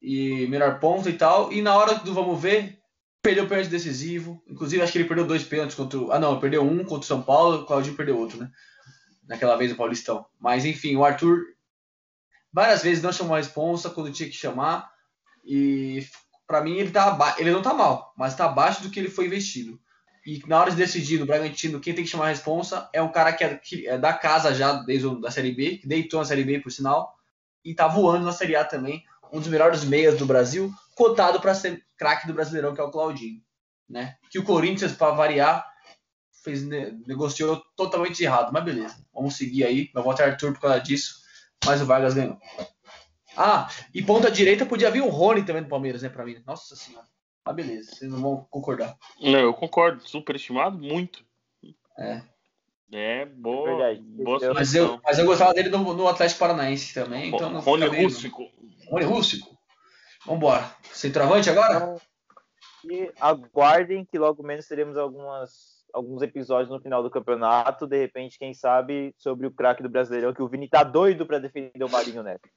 [0.00, 1.52] e melhor ponto e tal.
[1.52, 2.78] E na hora do vamos ver,
[3.22, 4.42] perdeu o pênalti decisivo.
[4.48, 5.98] Inclusive, acho que ele perdeu dois pênaltis contra.
[6.10, 8.50] Ah, não, perdeu um contra o São Paulo, o Claudinho perdeu outro, né?
[9.26, 10.26] Naquela vez o Paulistão.
[10.38, 11.44] Mas enfim, o Arthur
[12.52, 14.92] várias vezes não chamou a responsa quando tinha que chamar.
[15.44, 16.06] E
[16.46, 19.26] para mim ele tá ele não tá mal, mas tá abaixo do que ele foi
[19.26, 19.78] investido.
[20.26, 23.12] E na hora de decidir no Bragantino, quem tem que chamar a responsa é um
[23.12, 26.18] cara que é, que é da casa já, desde a da Série B, que deitou
[26.18, 27.14] na Série B, por sinal,
[27.62, 29.04] e tá voando na Série A também.
[29.30, 32.90] Um dos melhores meias do Brasil, cotado para ser craque do Brasileirão, que é o
[32.90, 33.42] Claudinho.
[33.86, 34.16] Né?
[34.30, 35.66] Que o Corinthians, para variar,
[36.42, 38.50] fez, negociou totalmente errado.
[38.50, 39.90] Mas beleza, vamos seguir aí.
[39.94, 41.16] Meu voto é Arthur por causa disso,
[41.66, 42.38] mas o Vargas ganhou.
[43.36, 46.42] Ah, e ponta direita podia vir o Rony também do Palmeiras, né, para mim.
[46.46, 47.06] Nossa senhora.
[47.44, 48.96] Ah, beleza, vocês não vão concordar.
[49.20, 51.24] Não, eu concordo, superestimado muito.
[51.98, 52.22] É.
[52.92, 53.68] É, boa.
[53.68, 54.00] É verdade.
[54.00, 57.34] boa mas, eu, mas eu gostava dele no, no Atlético Paranaense também.
[57.34, 58.48] Então Rony Rústico.
[58.88, 59.58] Rony Rústico.
[60.24, 60.70] Vambora.
[60.92, 61.76] Centroavante agora?
[61.76, 62.00] Então,
[62.90, 67.86] e aguardem que logo menos teremos algumas, alguns episódios no final do campeonato.
[67.86, 71.38] De repente, quem sabe, sobre o craque do Brasileirão, que o Vini tá doido para
[71.38, 72.48] defender o Marinho Neto.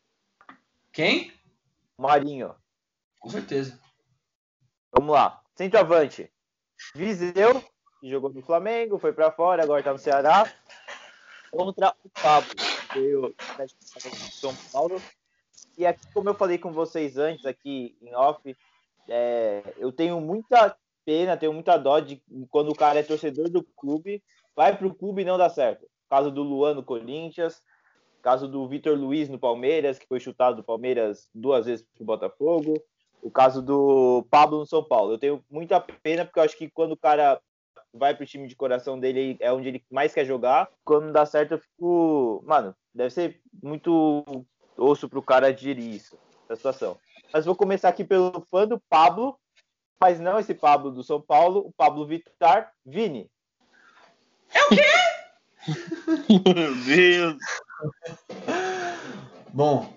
[0.98, 1.32] Quem?
[1.96, 2.56] Marinho.
[3.20, 3.80] Com certeza.
[4.92, 5.44] Vamos lá.
[5.54, 6.28] Centroavante.
[6.96, 7.64] Viseu,
[8.02, 10.52] que jogou no Flamengo, foi para fora, agora tá no Ceará.
[11.52, 12.50] Contra o Pablo,
[12.96, 15.00] veio de São Paulo.
[15.78, 18.58] E aqui, como eu falei com vocês antes, aqui em off,
[19.08, 20.76] é, eu tenho muita
[21.06, 22.20] pena, tenho muita dó de
[22.50, 24.24] quando o cara é torcedor do clube,
[24.56, 25.88] vai pro clube e não dá certo.
[26.10, 27.62] Caso do Luan no Corinthians,
[28.28, 32.74] caso do Vitor Luiz no Palmeiras, que foi chutado do Palmeiras duas vezes pro Botafogo
[33.22, 35.14] o caso do Pablo no São Paulo.
[35.14, 37.40] Eu tenho muita pena, porque eu acho que quando o cara
[37.94, 40.70] vai pro time de coração dele, é onde ele mais quer jogar.
[40.84, 42.44] Quando dá certo, eu fico.
[42.46, 44.46] Mano, deve ser muito
[44.78, 46.20] osso pro cara digerir isso,
[46.50, 46.98] essa situação.
[47.32, 49.40] Mas vou começar aqui pelo fã do Pablo,
[50.02, 53.32] mas não esse Pablo do São Paulo, o Pablo Vittar, Vini.
[54.54, 54.84] É o quê?
[56.54, 57.38] Meu Deus!
[59.54, 59.94] Bom,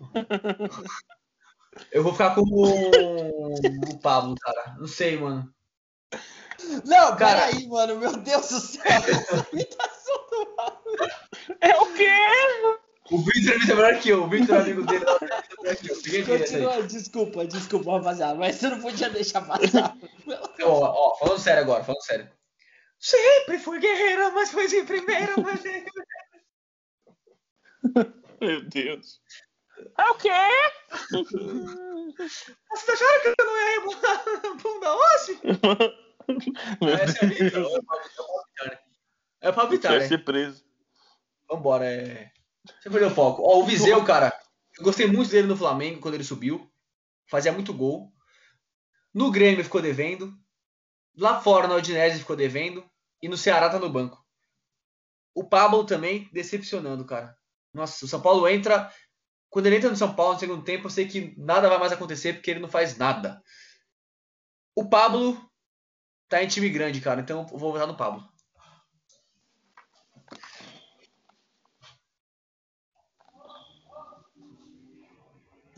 [1.92, 4.76] eu vou ficar com o, o Pablo, cara.
[4.78, 5.52] Não sei, mano.
[6.84, 7.46] Não, cara.
[7.46, 7.98] peraí, mano.
[7.98, 8.82] Meu Deus do céu.
[11.60, 12.08] É o quê?
[13.10, 14.24] O Victor é melhor que eu.
[14.24, 15.04] O Victor é amigo dele.
[16.26, 18.34] Continua, desculpa, desculpa, rapaziada.
[18.34, 19.96] Mas você não podia deixar passar.
[20.62, 22.28] ó, ó, falando sério agora, falando sério.
[22.98, 25.42] Sempre fui guerreiro, mas fui em primeiro.
[25.42, 25.60] Mas...
[28.40, 29.20] Meu Deus.
[29.98, 30.30] É o quê?
[32.18, 35.40] Vocês acharam que eu não ia rebolar na bunda hoje?
[37.02, 37.28] Essa é
[38.68, 38.80] a.
[39.42, 39.96] É pra evitar, né?
[39.96, 40.08] É pra né?
[40.08, 40.64] ser preso.
[41.48, 42.30] Vambora, é.
[42.64, 43.42] Você perdeu o foco.
[43.42, 44.32] Ó, o Viseu, cara,
[44.78, 46.70] eu gostei muito dele no Flamengo quando ele subiu.
[47.26, 48.12] Fazia muito gol.
[49.14, 50.32] No Grêmio ficou devendo.
[51.16, 52.88] Lá fora, na Odinese, ficou devendo.
[53.22, 54.22] E no Ceará tá no banco.
[55.34, 57.36] O Pablo também decepcionando, cara.
[57.72, 58.92] Nossa, o São Paulo entra.
[59.48, 61.92] Quando ele entra no São Paulo no segundo tempo, eu sei que nada vai mais
[61.92, 63.42] acontecer porque ele não faz nada.
[64.76, 65.40] O Pablo
[66.28, 67.20] tá em time grande, cara.
[67.20, 68.28] Então eu vou votar no Pablo.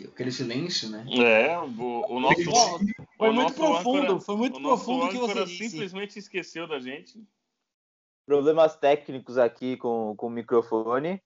[0.05, 1.07] Aquele silêncio, né?
[1.17, 2.43] É, o, o nosso.
[3.17, 5.71] Foi o muito nosso profundo, âncora- foi muito profundo que você disse.
[5.71, 7.25] simplesmente esqueceu da gente.
[8.27, 11.23] Problemas técnicos aqui com, com o microfone.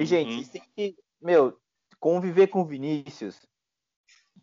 [0.00, 0.44] E, gente, Uhum.
[0.48, 1.58] têm que, meu,
[2.00, 3.46] conviver com o Vinícius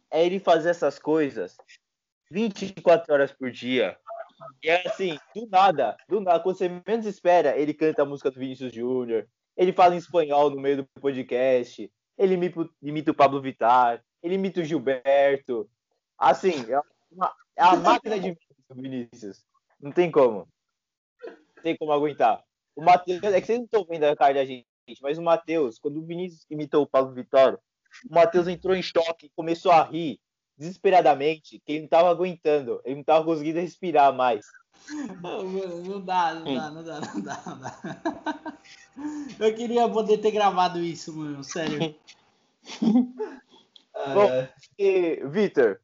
[0.10, 1.56] é ele fazer essas coisas
[2.30, 3.98] 24 horas por dia.
[4.64, 8.32] E é assim, do nada, do nada, quando você menos espera, ele canta a música
[8.32, 13.12] do Vinícius Júnior, ele fala em espanhol no meio do podcast, ele imita, o- imita
[13.12, 15.70] o Pablo Vittar, ele imita o Gilberto.
[16.18, 16.80] Assim, é,
[17.12, 18.36] uma, é a máquina de
[18.72, 19.46] Vinícius.
[19.80, 20.48] Não tem como.
[21.56, 22.44] Não tem como aguentar.
[22.76, 24.66] O Matheus, é que vocês não estão vendo a cara da gente,
[25.02, 27.56] mas o Matheus, quando o Vinícius imitou o Pablo Vittar,
[28.10, 30.20] o Matheus entrou em choque, começou a rir
[30.58, 34.46] desesperadamente, que ele não tava aguentando, ele não tava conseguindo respirar mais.
[35.22, 37.80] Não, dá, não dá, não dá, não dá, não dá.
[39.40, 41.96] Eu queria poder ter gravado isso, mano, sério.
[44.14, 45.80] Bom, e, Vitor,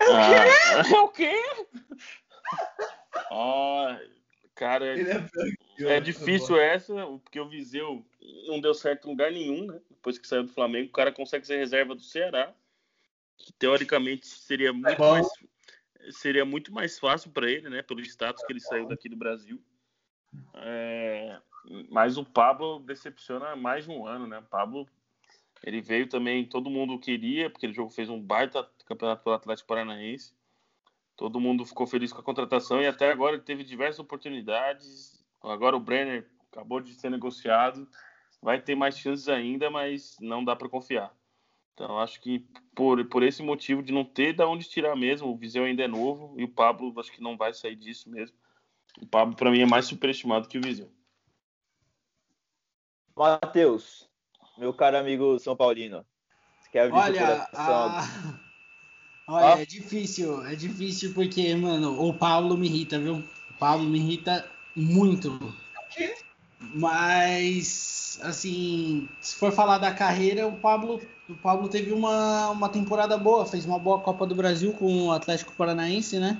[0.00, 0.46] Ah,
[0.88, 1.42] é o quê?
[3.30, 3.98] Ah,
[4.60, 5.10] cara, Ele
[5.88, 6.94] é é difícil essa,
[7.24, 8.04] porque o Viseu
[8.46, 9.80] não deu certo em lugar nenhum, né?
[9.88, 12.54] Depois que saiu do Flamengo, o cara consegue ser reserva do Ceará,
[13.38, 15.12] que teoricamente seria muito bom.
[15.12, 15.26] mais
[16.10, 17.82] seria muito mais fácil para ele, né?
[17.82, 19.62] Pelo status que ele saiu daqui do Brasil.
[20.54, 21.38] É,
[21.90, 24.38] mas o Pablo decepciona há mais de um ano, né?
[24.38, 24.86] O Pablo
[25.64, 29.68] ele veio também, todo mundo queria, porque ele jogo fez um baita campeonato pelo Atlético
[29.68, 30.34] Paranaense.
[31.20, 35.22] Todo mundo ficou feliz com a contratação e até agora ele teve diversas oportunidades.
[35.42, 37.86] Agora o Brenner acabou de ser negociado,
[38.40, 41.14] vai ter mais chances ainda, mas não dá para confiar.
[41.74, 45.36] Então acho que por, por esse motivo de não ter da onde tirar mesmo, o
[45.36, 48.34] Viseu ainda é novo e o Pablo acho que não vai sair disso mesmo.
[48.98, 50.90] O Pablo para mim é mais superestimado que o Viseu.
[53.14, 54.08] Matheus,
[54.56, 56.02] meu caro amigo São Paulino,
[56.62, 57.88] você quer abrir seu Olha, coração?
[57.90, 58.49] a...
[59.30, 63.22] Olha, é difícil, é difícil porque, mano, o Pablo me irrita, viu?
[63.48, 65.54] O Pablo me irrita muito.
[66.74, 73.16] Mas, assim, se for falar da carreira, o Pablo, o Pablo teve uma, uma temporada
[73.16, 76.36] boa, fez uma boa Copa do Brasil com o Atlético Paranaense, né?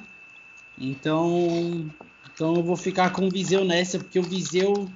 [0.76, 1.88] Então,
[2.34, 4.90] então eu vou ficar com o Viseu nessa, porque o Viseu,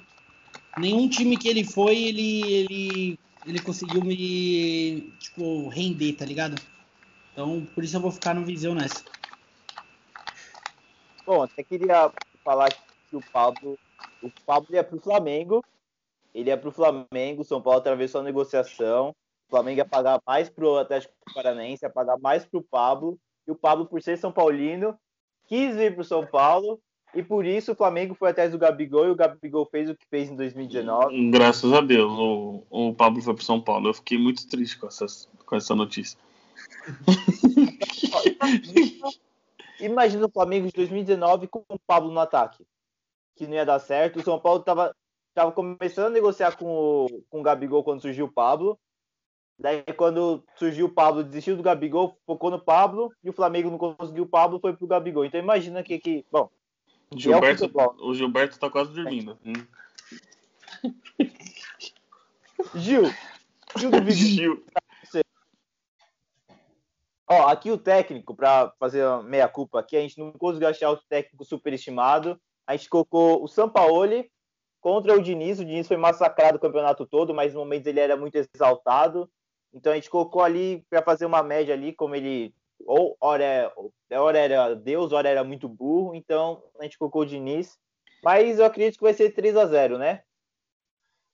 [0.76, 6.61] nenhum time que ele foi, ele, ele, ele conseguiu me, tipo, render, tá ligado?
[7.35, 9.03] Então, por isso eu vou ficar no Viseu nessa.
[11.26, 12.12] Bom, até queria
[12.45, 13.76] falar que o Pablo,
[14.22, 15.64] o Pablo ia pro Flamengo,
[16.32, 19.11] ele ia pro Flamengo, o São Paulo atravessou a negociação,
[19.49, 23.18] o Flamengo ia pagar mais pro Atlético Paranaense, ia pagar mais pro Pablo,
[23.49, 24.97] e o Pablo, por ser São Paulino,
[25.49, 26.78] quis vir pro São Paulo,
[27.12, 30.07] e por isso o Flamengo foi atrás do Gabigol, e o Gabigol fez o que
[30.09, 31.30] fez em 2019.
[31.30, 33.89] Graças a Deus, o, o Pablo foi pro São Paulo.
[33.89, 36.16] Eu fiquei muito triste com, essas, com essa notícia.
[39.81, 42.64] Imagina o Flamengo de 2019 com o Pablo no ataque,
[43.37, 44.18] que não ia dar certo.
[44.18, 44.95] O São Paulo estava
[45.35, 48.79] tava começando a negociar com o, com o Gabigol quando surgiu o Pablo.
[49.59, 53.79] Daí, quando surgiu o Pablo, desistiu do Gabigol, focou no Pablo, e o Flamengo não
[53.79, 55.25] conseguiu o Pablo, foi pro Gabigol.
[55.25, 55.99] Então, imagina que.
[55.99, 56.51] que bom,
[57.11, 57.70] O E é o Gilberto,
[58.01, 59.39] o Gilberto tá quase dormindo.
[59.45, 59.53] Hum.
[62.75, 63.05] Gil,
[63.77, 64.12] Gil do Vigor.
[64.12, 64.64] Gil.
[67.29, 70.97] Ó, aqui o técnico, para fazer a meia-culpa aqui, a gente não conseguiu achar o
[71.09, 72.39] técnico superestimado.
[72.66, 74.31] A gente colocou o Sampaoli
[74.81, 75.59] contra o Diniz.
[75.59, 79.31] O Diniz foi massacrado o campeonato todo, mas no momento ele era muito exaltado.
[79.72, 82.55] Então a gente colocou ali para fazer uma média ali, como ele
[82.87, 83.45] ou hora,
[84.11, 86.14] é- hora era Deus, hora era muito burro.
[86.14, 87.79] Então a gente colocou o Diniz.
[88.22, 90.22] Mas eu acredito que vai ser 3 a 0 né?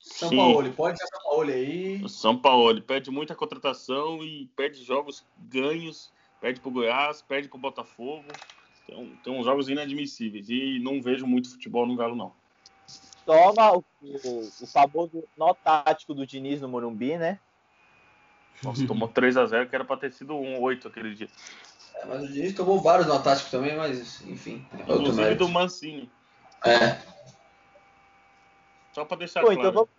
[0.01, 0.31] São.
[0.31, 2.09] Paulo, pode ser São Paulo aí.
[2.09, 7.59] São Paulo ele perde muita contratação e perde jogos ganhos, perde pro Goiás, perde pro
[7.59, 8.25] Botafogo.
[8.89, 10.49] Então, tem uns jogos inadmissíveis.
[10.49, 12.33] E não vejo muito futebol no Galo, não.
[13.27, 17.39] toma o, o, o famoso nó tático do Diniz no Morumbi, né?
[18.63, 21.29] Nossa, tomou 3x0, que era pra ter sido 1x8 aquele dia.
[21.97, 24.67] É, mas o Diniz tomou vários no Atlético também, mas enfim.
[24.73, 25.45] é Inclusive mérito.
[25.45, 26.11] do Mancini.
[26.65, 26.99] É.
[28.93, 29.61] Só pra deixar Bom, claro.
[29.61, 29.91] então vamos,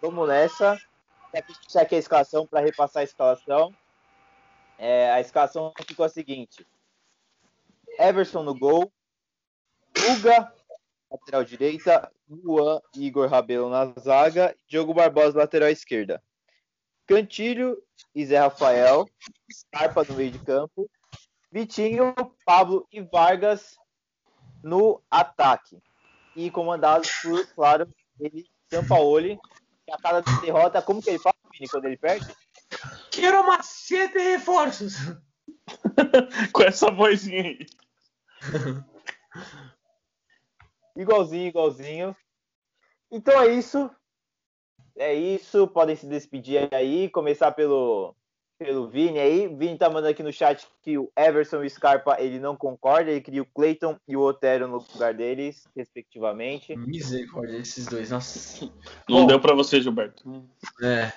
[0.00, 0.78] vamos nessa.
[1.34, 3.74] Aqui deixar aqui a escalação para repassar a escalação.
[4.78, 6.66] É, a escalação ficou a seguinte:
[7.98, 8.92] Everson no gol,
[10.10, 10.52] Uga,
[11.10, 16.22] lateral direita, Luan e Igor Rabelo na zaga, Diogo Barbosa, lateral esquerda.
[17.06, 17.82] Cantilho
[18.14, 19.06] e Zé Rafael,
[19.52, 20.88] Scarpa no meio de campo,
[21.50, 22.14] Vitinho,
[22.44, 23.76] Pablo e Vargas
[24.62, 25.78] no ataque.
[26.34, 29.38] E comandados por, claro, ele, Sampaoli,
[29.84, 32.26] que a cada derrota, como que ele fala, Vini, quando ele perde?
[33.10, 34.94] Quero macete reforços.
[36.52, 37.66] Com essa vozinha aí.
[40.96, 42.16] Igualzinho, igualzinho.
[43.10, 43.90] Então é isso.
[44.96, 45.66] É isso.
[45.66, 47.08] Podem se despedir aí.
[47.08, 48.14] Começar pelo,
[48.62, 49.48] pelo Vini aí.
[49.48, 53.10] Vini tá mandando aqui no chat que o Everson e o Scarpa ele não concorda.
[53.10, 56.76] Ele queria o Clayton e o Otero no lugar deles, respectivamente.
[56.76, 58.64] Misericórdia, esses dois, nossa.
[59.08, 59.26] Não Bom.
[59.26, 60.24] deu pra você, Gilberto.
[60.82, 61.12] É.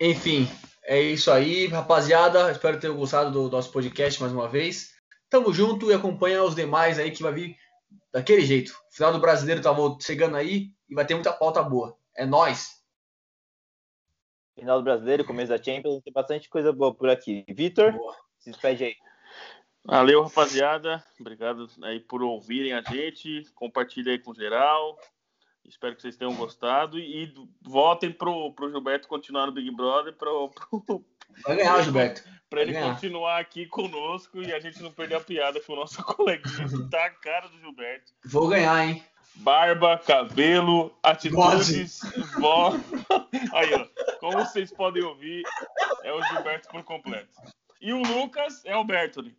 [0.00, 0.48] Enfim,
[0.84, 2.50] é isso aí, rapaziada.
[2.50, 4.94] Espero ter gostado do nosso podcast mais uma vez.
[5.28, 7.56] Tamo junto e acompanha os demais aí que vai vir
[8.12, 8.70] daquele jeito.
[8.90, 11.96] O final do brasileiro tá chegando aí e vai ter muita pauta boa.
[12.16, 12.77] É nóis!
[14.58, 16.02] Final do brasileiro, começo da Champions.
[16.02, 17.44] Tem bastante coisa boa por aqui.
[17.48, 17.94] Vitor,
[18.38, 18.96] se despede aí.
[19.84, 21.02] Valeu, rapaziada.
[21.20, 23.44] Obrigado aí por ouvirem a gente.
[23.54, 24.98] Compartilha aí com geral.
[25.64, 26.98] Espero que vocês tenham gostado.
[26.98, 27.32] E
[27.62, 31.04] votem pro, pro Gilberto continuar no Big Brother pro, pro,
[31.46, 32.22] Vai ganhar, Gilberto.
[32.50, 36.02] pra ele continuar aqui conosco e a gente não perder a piada com o nosso
[36.02, 38.12] coleguinha que tá a cara do Gilberto.
[38.24, 39.04] Vou ganhar, hein?
[39.36, 42.00] Barba, cabelo, atitudes,
[42.38, 42.80] voz.
[43.54, 43.86] Aí, ó.
[44.18, 45.42] Como vocês podem ouvir,
[46.02, 47.28] é o Gilberto por completo.
[47.80, 49.36] E o Lucas é o Bertoli.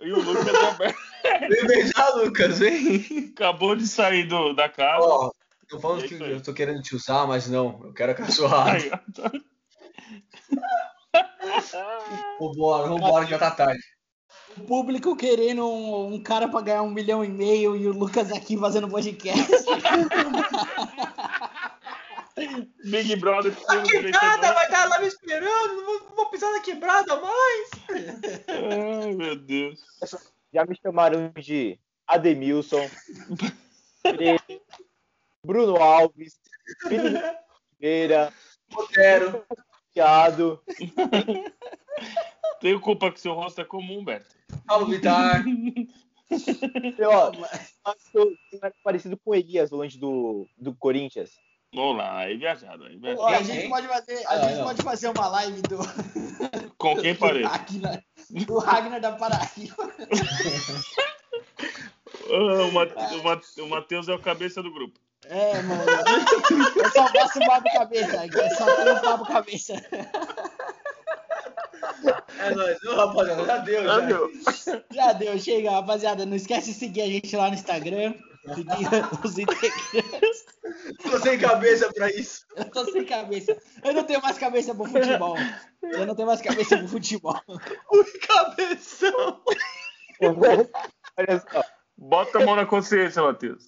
[0.00, 1.06] E o Lucas é o Bertoli.
[1.48, 3.32] Vem beijar, Lucas, vem!
[3.34, 5.04] Acabou de sair do, da casa.
[5.04, 5.30] Ó,
[5.68, 7.80] tô falando É que eu tô querendo te usar, mas não.
[7.84, 8.72] Eu quero a cachorrada.
[8.72, 9.30] Aí, ó.
[12.38, 13.82] Vambora, vambora que já tá tarde.
[14.58, 18.32] O público querendo um, um cara pra ganhar um milhão e meio e o Lucas
[18.32, 19.46] aqui fazendo podcast.
[22.84, 27.18] Big Brother precisa de Quebrada vai estar lá me esperando, não vou, pisar na quebrada
[27.18, 27.70] mais.
[28.46, 29.80] Ai, meu Deus.
[30.52, 32.90] Já me chamaram de Ademilson,
[35.44, 36.38] Bruno Alves,
[36.82, 37.18] Felipe
[37.80, 38.30] Oliveira,
[38.74, 39.46] Otero.
[39.96, 40.62] Thiago.
[42.60, 44.34] Tenho culpa que seu rosto é comum, Beto.
[44.66, 45.44] Paulo Vittar.
[46.98, 47.30] Eu, ó,
[48.12, 51.30] eu, eu era parecido com o Elias, volante do, do Corinthians.
[51.72, 52.82] Vamos lá, aí viajado.
[52.84, 53.22] Aí viajado.
[53.22, 54.64] Ó, a gente pode fazer, a Ah, gente não.
[54.64, 55.78] pode fazer uma live do,
[56.78, 57.12] Com quem?
[57.12, 58.04] Ragnar,
[58.44, 59.76] do Ragnar da Paraíba.
[62.28, 62.64] Ah,
[63.58, 64.98] o o Matheus é o cabeça do grupo.
[65.26, 65.82] É, mano.
[66.76, 69.74] Eu só faço o papo cabeça, é só tem o papo cabeça.
[72.38, 74.82] É nóis, Ô, rapaziada, já deu, já.
[74.90, 76.26] Já deu, chega, rapaziada.
[76.26, 78.14] Não esquece de seguir a gente lá no Instagram.
[78.54, 78.88] Seguir
[79.24, 80.44] os integrantes.
[81.02, 82.44] Tô sem cabeça pra isso.
[82.54, 83.56] Eu tô sem cabeça.
[83.84, 85.36] Eu não tenho mais cabeça pro futebol.
[85.82, 87.40] Eu não tenho mais cabeça pro futebol.
[87.48, 89.42] Ui, cabeção.
[91.18, 91.64] Olha só,
[91.96, 93.64] Bota a mão na consciência, Matheus.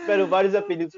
[0.00, 0.94] espero vários apelidos.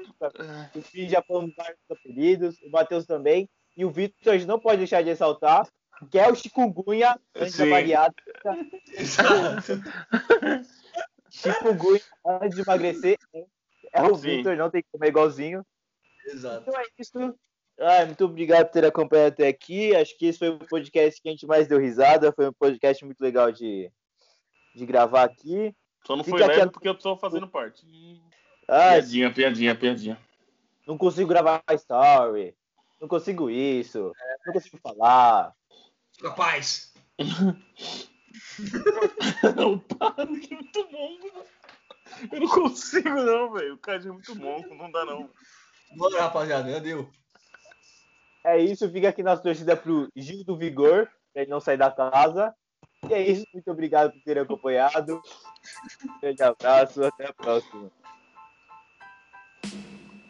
[0.75, 3.49] O Fih já falamos vários apelidos, o Matheus também.
[3.75, 5.67] E o Vitor a não pode deixar de ressaltar,
[6.11, 7.69] que é o chikungunya, antes da Sim.
[7.71, 8.13] variada.
[8.97, 9.81] Exato.
[11.29, 12.01] Chikungunya,
[12.41, 13.17] antes de emagrecer,
[13.93, 14.15] é o.
[14.15, 15.65] Vitor, não tem que comer igualzinho.
[16.27, 16.63] Exato.
[16.69, 17.35] Então é isso.
[17.79, 19.95] Ai, muito obrigado por ter acompanhado até aqui.
[19.95, 22.31] Acho que esse foi o podcast que a gente mais deu risada.
[22.31, 23.91] Foi um podcast muito legal de,
[24.75, 25.75] de gravar aqui.
[26.05, 27.83] Só não Fica foi leve a- porque eu tô fazendo parte.
[28.69, 30.19] Ai, Piadinha, piadinha, piadinha.
[30.87, 32.55] não consigo gravar story.
[33.03, 34.13] Não consigo isso.
[34.45, 35.53] Não consigo falar.
[36.23, 36.93] Rapaz.
[39.57, 41.45] Não, para, que é muito mongo.
[42.31, 43.73] Eu não consigo, não, velho.
[43.73, 45.29] O cara é muito mongo, não dá, não.
[45.97, 47.09] Bora, rapaziada, já deu.
[48.45, 48.89] É isso.
[48.89, 52.55] Fica aqui nossa torcida pro Gil do Vigor, pra ele não sair da casa.
[53.09, 53.45] E é isso.
[53.53, 55.21] Muito obrigado por terem acompanhado.
[56.21, 57.03] Grande abraço.
[57.03, 57.91] Até a próxima.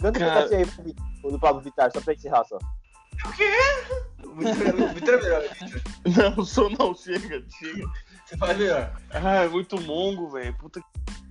[0.02, 2.60] Cara- pedacinho aí pra mim, o do Pablo Vittar, só pra encerrar só.
[4.24, 5.44] O Vitor o Vitor é melhor.
[6.36, 7.88] Não, sou não, chega, chega.
[8.26, 9.02] Você faz melhor.
[9.12, 10.54] Ah, é muito mongo, velho.
[10.58, 11.23] Puta que